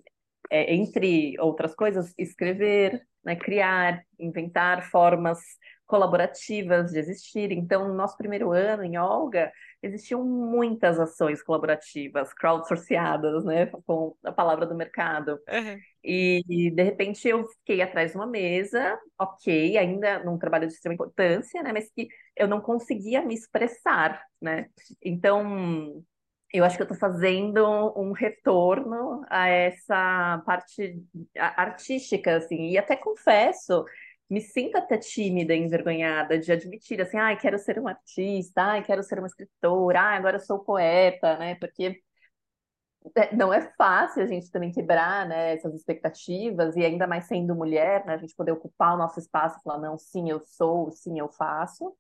é, 0.50 0.74
entre 0.74 1.40
outras 1.40 1.76
coisas, 1.76 2.14
escrever, 2.18 3.02
né? 3.24 3.36
criar, 3.36 4.04
inventar 4.20 4.90
formas 4.90 5.40
colaborativas 5.86 6.92
de 6.92 7.00
existir. 7.00 7.52
Então, 7.52 7.88
no 7.88 7.94
nosso 7.94 8.18
primeiro 8.18 8.52
ano 8.52 8.84
em 8.84 8.98
Olga, 8.98 9.52
existiam 9.84 10.24
muitas 10.24 10.98
ações 10.98 11.44
colaborativas, 11.44 12.34
crowdsourceadas, 12.34 13.44
né, 13.44 13.66
com 13.86 14.16
a 14.24 14.32
palavra 14.32 14.66
do 14.66 14.74
mercado. 14.74 15.38
Uhum. 15.50 15.78
E, 16.04 16.72
de 16.72 16.84
repente, 16.84 17.28
eu 17.28 17.46
fiquei 17.48 17.82
atrás 17.82 18.12
de 18.12 18.18
uma 18.18 18.26
mesa, 18.28 19.00
ok, 19.20 19.78
ainda 19.78 20.24
num 20.24 20.38
trabalho 20.38 20.68
de 20.68 20.74
extrema 20.74 20.96
importância, 20.96 21.62
né, 21.64 21.72
mas 21.74 21.92
que 21.92 22.08
eu 22.36 22.48
não 22.48 22.60
conseguia 22.62 23.22
me 23.24 23.34
expressar, 23.36 24.24
né? 24.42 24.68
Então, 25.04 26.04
eu 26.54 26.64
acho 26.66 26.76
que 26.76 26.82
eu 26.84 26.86
estou 26.86 26.98
fazendo 27.00 27.64
um 27.98 28.12
retorno 28.12 29.24
a 29.30 29.48
essa 29.48 30.42
parte 30.46 31.02
artística, 31.38 32.36
assim, 32.38 32.70
e 32.72 32.78
até 32.78 32.96
confesso 32.96 33.86
me 34.30 34.40
sinto 34.42 34.78
até 34.78 34.98
tímida, 34.98 35.54
envergonhada 35.54 36.40
de 36.40 36.52
admitir 36.54 37.02
assim, 37.02 37.18
ai, 37.18 37.38
quero 37.38 37.58
ser 37.60 37.78
uma 37.80 37.92
artista, 37.92 38.62
ai, 38.64 38.84
quero 38.84 39.04
ser 39.04 39.20
uma 39.20 39.28
escritora, 39.28 40.00
ai, 40.02 40.18
agora 40.18 40.40
sou 40.40 40.60
poeta, 40.60 41.38
né? 41.38 41.56
Porque 41.56 42.02
não 43.34 43.52
é 43.52 43.62
fácil 43.78 44.24
a 44.24 44.26
gente 44.26 44.52
também 44.52 44.72
quebrar, 44.72 45.28
né, 45.28 45.54
essas 45.54 45.74
expectativas 45.74 46.76
e 46.76 46.86
ainda 46.86 47.08
mais 47.08 47.26
sendo 47.26 47.56
mulher, 47.56 48.06
né, 48.06 48.14
a 48.14 48.18
gente 48.18 48.36
poder 48.36 48.52
ocupar 48.52 48.94
o 48.94 48.98
nosso 48.98 49.20
espaço 49.20 49.58
e 49.60 49.64
falar, 49.64 49.80
não, 49.80 49.98
sim, 49.98 50.30
eu 50.30 50.40
sou, 50.40 50.92
sim, 50.92 51.20
eu 51.20 51.30
faço. 51.30 51.96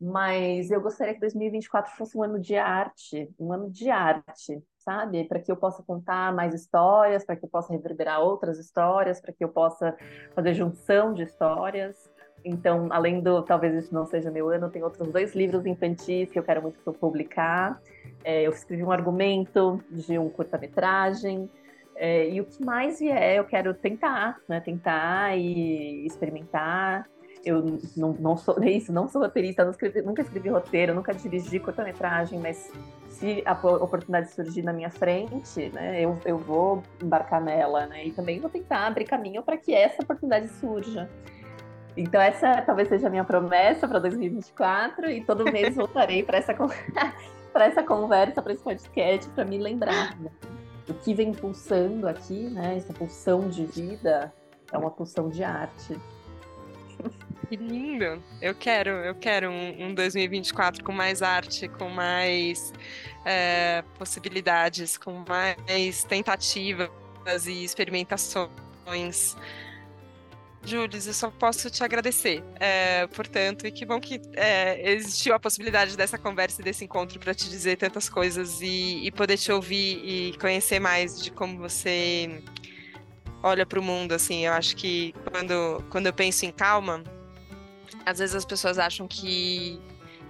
Mas 0.00 0.70
eu 0.72 0.80
gostaria 0.80 1.14
que 1.14 1.20
2024 1.20 1.92
fosse 1.96 2.18
um 2.18 2.24
ano 2.24 2.40
de 2.40 2.56
arte, 2.56 3.32
um 3.38 3.52
ano 3.52 3.70
de 3.70 3.88
arte, 3.88 4.60
sabe? 4.78 5.24
Para 5.28 5.38
que 5.38 5.52
eu 5.52 5.56
possa 5.56 5.80
contar 5.84 6.34
mais 6.34 6.52
histórias, 6.54 7.24
para 7.24 7.36
que 7.36 7.44
eu 7.44 7.48
possa 7.48 7.72
reverberar 7.72 8.20
outras 8.20 8.58
histórias, 8.58 9.20
para 9.20 9.32
que 9.32 9.44
eu 9.44 9.48
possa 9.48 9.96
fazer 10.34 10.54
junção 10.54 11.14
de 11.14 11.22
histórias. 11.22 12.11
Então, 12.44 12.88
além 12.90 13.20
do 13.20 13.42
talvez 13.42 13.84
isso 13.84 13.94
não 13.94 14.06
seja 14.06 14.30
meu 14.30 14.48
ano, 14.48 14.68
tem 14.68 14.82
outros 14.82 15.08
dois 15.08 15.34
livros 15.34 15.64
infantis 15.66 16.30
que 16.30 16.38
eu 16.38 16.42
quero 16.42 16.62
muito 16.62 16.92
publicar. 16.94 17.80
É, 18.24 18.42
eu 18.42 18.50
escrevi 18.50 18.82
um 18.82 18.90
argumento 18.90 19.80
de 19.90 20.18
um 20.18 20.28
curta-metragem. 20.28 21.48
É, 21.94 22.28
e 22.28 22.40
o 22.40 22.44
que 22.44 22.64
mais 22.64 22.98
vier, 22.98 23.36
eu 23.36 23.44
quero 23.44 23.74
tentar, 23.74 24.38
né? 24.48 24.60
Tentar 24.60 25.36
e 25.36 26.04
experimentar. 26.06 27.06
Eu 27.44 27.78
não, 27.96 28.12
não 28.12 28.36
sou 28.36 28.62
isso, 28.62 28.92
não 28.92 29.08
sou 29.08 29.20
roteirista, 29.20 29.68
escrevi, 29.68 30.00
nunca 30.02 30.22
escrevi 30.22 30.48
roteiro, 30.48 30.94
nunca 30.94 31.12
dirigi 31.12 31.58
curta-metragem, 31.58 32.38
mas 32.38 32.70
se 33.08 33.42
a 33.44 33.52
oportunidade 33.52 34.30
surgir 34.30 34.62
na 34.62 34.72
minha 34.72 34.90
frente, 34.90 35.68
né, 35.70 36.00
eu, 36.00 36.16
eu 36.24 36.38
vou 36.38 36.82
embarcar 37.02 37.40
nela, 37.42 37.86
né? 37.86 38.06
E 38.06 38.12
também 38.12 38.38
vou 38.38 38.48
tentar 38.48 38.86
abrir 38.86 39.04
caminho 39.04 39.42
para 39.42 39.56
que 39.56 39.74
essa 39.74 40.02
oportunidade 40.02 40.48
surja. 40.48 41.10
Então, 41.96 42.20
essa 42.20 42.62
talvez 42.62 42.88
seja 42.88 43.06
a 43.06 43.10
minha 43.10 43.24
promessa 43.24 43.86
para 43.86 43.98
2024 43.98 45.10
e 45.10 45.24
todo 45.24 45.44
mês 45.44 45.74
voltarei 45.74 46.22
para 46.22 46.38
essa, 46.38 46.54
para 47.52 47.66
essa 47.66 47.82
conversa, 47.82 48.40
para 48.40 48.52
esse 48.52 48.62
podcast, 48.62 49.28
para 49.30 49.44
me 49.44 49.58
lembrar 49.58 50.18
né? 50.18 50.30
o 50.88 50.94
que 50.94 51.14
vem 51.14 51.32
pulsando 51.32 52.08
aqui, 52.08 52.48
né? 52.50 52.76
Essa 52.76 52.92
pulsão 52.92 53.48
de 53.48 53.66
vida 53.66 54.32
é 54.72 54.78
uma 54.78 54.90
pulsão 54.90 55.28
de 55.28 55.44
arte. 55.44 55.98
Que 57.48 57.56
lindo! 57.56 58.22
Eu 58.40 58.54
quero, 58.54 58.90
eu 58.90 59.14
quero 59.14 59.50
um, 59.50 59.88
um 59.88 59.94
2024 59.94 60.82
com 60.82 60.92
mais 60.92 61.20
arte, 61.20 61.68
com 61.68 61.88
mais 61.90 62.72
é, 63.26 63.84
possibilidades, 63.98 64.96
com 64.96 65.22
mais 65.28 66.04
tentativas 66.04 66.88
e 67.46 67.62
experimentações. 67.62 69.36
Jules, 70.64 71.08
eu 71.08 71.12
só 71.12 71.28
posso 71.28 71.68
te 71.70 71.82
agradecer, 71.82 72.42
é, 72.60 73.06
portanto, 73.08 73.66
e 73.66 73.72
que 73.72 73.84
bom 73.84 74.00
que 74.00 74.20
é, 74.34 74.92
existiu 74.92 75.34
a 75.34 75.40
possibilidade 75.40 75.96
dessa 75.96 76.16
conversa 76.16 76.60
e 76.60 76.64
desse 76.64 76.84
encontro 76.84 77.18
para 77.18 77.34
te 77.34 77.48
dizer 77.48 77.76
tantas 77.76 78.08
coisas 78.08 78.60
e, 78.60 79.04
e, 79.04 79.10
poder 79.10 79.36
te 79.36 79.50
ouvir 79.50 80.00
e 80.04 80.38
conhecer 80.38 80.78
mais 80.78 81.20
de 81.20 81.32
como 81.32 81.58
você 81.58 82.42
olha 83.42 83.66
para 83.66 83.80
o 83.80 83.82
mundo, 83.82 84.12
assim, 84.12 84.46
eu 84.46 84.52
acho 84.52 84.76
que 84.76 85.12
quando, 85.32 85.84
quando 85.90 86.06
eu 86.06 86.12
penso 86.12 86.46
em 86.46 86.52
calma, 86.52 87.02
às 88.06 88.20
vezes 88.20 88.36
as 88.36 88.44
pessoas 88.44 88.78
acham 88.78 89.08
que 89.08 89.80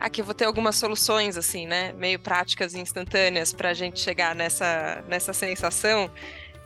aqui 0.00 0.20
ah, 0.20 0.22
eu 0.22 0.24
vou 0.24 0.34
ter 0.34 0.46
algumas 0.46 0.76
soluções 0.76 1.36
assim, 1.36 1.66
né, 1.66 1.92
meio 1.92 2.18
práticas 2.18 2.74
e 2.74 2.80
instantâneas 2.80 3.52
para 3.52 3.68
a 3.68 3.74
gente 3.74 4.00
chegar 4.00 4.34
nessa 4.34 5.04
nessa 5.06 5.32
sensação. 5.32 6.10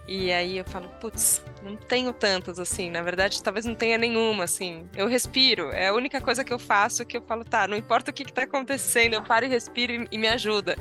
E 0.09 0.33
aí 0.33 0.59
eu 0.59 0.65
falo, 0.65 0.89
putz, 1.01 1.43
não 1.63 1.77
tenho 1.77 2.13
tantas 2.13 2.61
assim. 2.61 2.91
Na 2.91 3.03
verdade, 3.03 3.43
talvez 3.43 3.65
não 3.65 3.75
tenha 3.75 3.99
nenhuma 3.99 4.45
assim. 4.45 4.89
Eu 4.95 5.09
respiro, 5.09 5.71
é 5.73 5.89
a 5.89 5.95
única 5.95 6.21
coisa 6.21 6.45
que 6.45 6.53
eu 6.53 6.59
faço 6.59 7.05
que 7.05 7.17
eu 7.17 7.23
falo, 7.23 7.45
tá, 7.45 7.67
não 7.67 7.77
importa 7.77 8.11
o 8.11 8.15
que, 8.15 8.23
está 8.23 8.43
acontecendo, 8.43 9.15
eu 9.15 9.23
paro 9.23 9.47
e 9.47 9.49
respiro 9.49 9.93
e, 9.93 10.09
e 10.13 10.19
me 10.19 10.29
ajuda. 10.29 10.77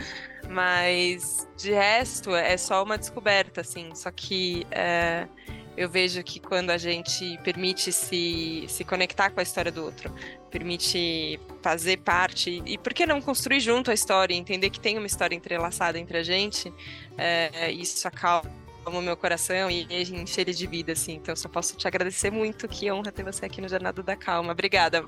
Mas 0.47 1.47
de 1.57 1.71
resto 1.71 2.35
é 2.35 2.55
só 2.55 2.83
uma 2.83 2.97
descoberta, 2.97 3.61
assim. 3.61 3.95
Só 3.95 4.11
que 4.11 4.67
é, 4.69 5.27
eu 5.75 5.89
vejo 5.89 6.21
que 6.23 6.39
quando 6.39 6.69
a 6.69 6.77
gente 6.77 7.39
permite 7.43 7.91
se, 7.91 8.65
se 8.67 8.83
conectar 8.83 9.31
com 9.31 9.39
a 9.39 9.43
história 9.43 9.71
do 9.71 9.83
outro, 9.83 10.13
permite 10.51 11.39
fazer 11.63 11.97
parte, 11.97 12.61
e 12.63 12.77
por 12.77 12.93
que 12.93 13.07
não 13.07 13.19
construir 13.19 13.59
junto 13.59 13.89
a 13.89 13.93
história, 13.93 14.35
entender 14.35 14.69
que 14.69 14.79
tem 14.79 14.99
uma 14.99 15.07
história 15.07 15.35
entrelaçada 15.35 15.97
entre 15.97 16.19
a 16.19 16.23
gente, 16.23 16.71
é, 17.17 17.71
isso 17.71 18.07
acalma 18.07 18.64
o 18.85 19.01
meu 19.01 19.17
coração 19.17 19.69
e 19.69 19.87
enche 19.91 20.41
ele 20.41 20.53
de 20.53 20.67
vida, 20.67 20.91
assim. 20.93 21.13
Então, 21.13 21.35
só 21.35 21.49
posso 21.49 21.75
te 21.75 21.87
agradecer 21.87 22.31
muito. 22.31 22.67
Que 22.67 22.91
honra 22.91 23.11
ter 23.11 23.23
você 23.23 23.45
aqui 23.45 23.61
no 23.61 23.67
Jornada 23.67 24.01
da 24.03 24.15
Calma. 24.15 24.51
Obrigada. 24.51 25.05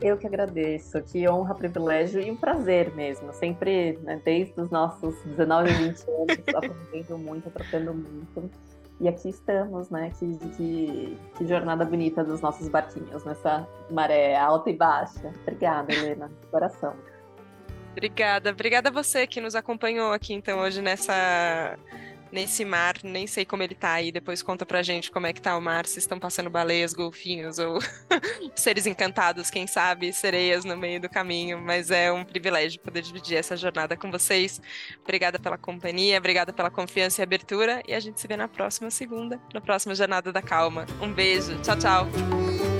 Eu 0.00 0.18
que 0.18 0.26
agradeço, 0.26 1.00
que 1.02 1.26
honra, 1.28 1.54
privilégio 1.54 2.20
e 2.20 2.30
um 2.30 2.36
prazer 2.36 2.94
mesmo. 2.94 3.32
Sempre, 3.32 3.98
né, 4.02 4.20
desde 4.24 4.60
os 4.60 4.70
nossos 4.70 5.14
19, 5.24 5.72
20 5.72 5.80
anos, 5.80 5.98
aprendendo 6.54 7.18
muito, 7.18 7.50
trocando 7.50 7.94
muito. 7.94 8.50
E 9.00 9.08
aqui 9.08 9.28
estamos, 9.28 9.90
né? 9.90 10.12
Que, 10.18 10.36
que, 10.56 11.18
que, 11.36 11.46
jornada 11.46 11.84
bonita 11.84 12.22
dos 12.22 12.40
nossos 12.40 12.68
barquinhos 12.68 13.24
nessa 13.24 13.66
maré 13.90 14.36
alta 14.36 14.70
e 14.70 14.76
baixa. 14.76 15.32
Obrigada, 15.42 15.92
Helena, 15.92 16.28
de 16.28 16.46
coração. 16.48 16.94
Obrigada, 17.92 18.50
obrigada 18.50 18.88
a 18.88 18.92
você 18.92 19.26
que 19.26 19.40
nos 19.40 19.54
acompanhou 19.54 20.12
aqui 20.12 20.34
então 20.34 20.58
hoje 20.58 20.82
nessa 20.82 21.78
nesse 22.34 22.64
mar, 22.64 22.96
nem 23.04 23.26
sei 23.26 23.44
como 23.44 23.62
ele 23.62 23.76
tá 23.76 23.92
aí, 23.92 24.10
depois 24.10 24.42
conta 24.42 24.66
pra 24.66 24.82
gente 24.82 25.10
como 25.10 25.26
é 25.26 25.32
que 25.32 25.40
tá 25.40 25.56
o 25.56 25.60
mar, 25.60 25.86
se 25.86 26.00
estão 26.00 26.18
passando 26.18 26.50
baleias, 26.50 26.92
golfinhos 26.92 27.60
ou 27.60 27.78
seres 28.56 28.86
encantados, 28.86 29.50
quem 29.50 29.68
sabe, 29.68 30.12
sereias 30.12 30.64
no 30.64 30.76
meio 30.76 31.00
do 31.00 31.08
caminho, 31.08 31.60
mas 31.60 31.92
é 31.92 32.12
um 32.12 32.24
privilégio 32.24 32.80
poder 32.80 33.02
dividir 33.02 33.36
essa 33.36 33.56
jornada 33.56 33.96
com 33.96 34.10
vocês. 34.10 34.60
Obrigada 35.02 35.38
pela 35.38 35.56
companhia, 35.56 36.18
obrigada 36.18 36.52
pela 36.52 36.70
confiança 36.70 37.22
e 37.22 37.22
abertura 37.22 37.80
e 37.86 37.94
a 37.94 38.00
gente 38.00 38.20
se 38.20 38.26
vê 38.26 38.36
na 38.36 38.48
próxima 38.48 38.90
segunda, 38.90 39.40
na 39.52 39.60
próxima 39.60 39.94
Jornada 39.94 40.32
da 40.32 40.42
Calma. 40.42 40.86
Um 41.00 41.12
beijo, 41.12 41.56
tchau, 41.62 41.78
tchau. 41.78 42.73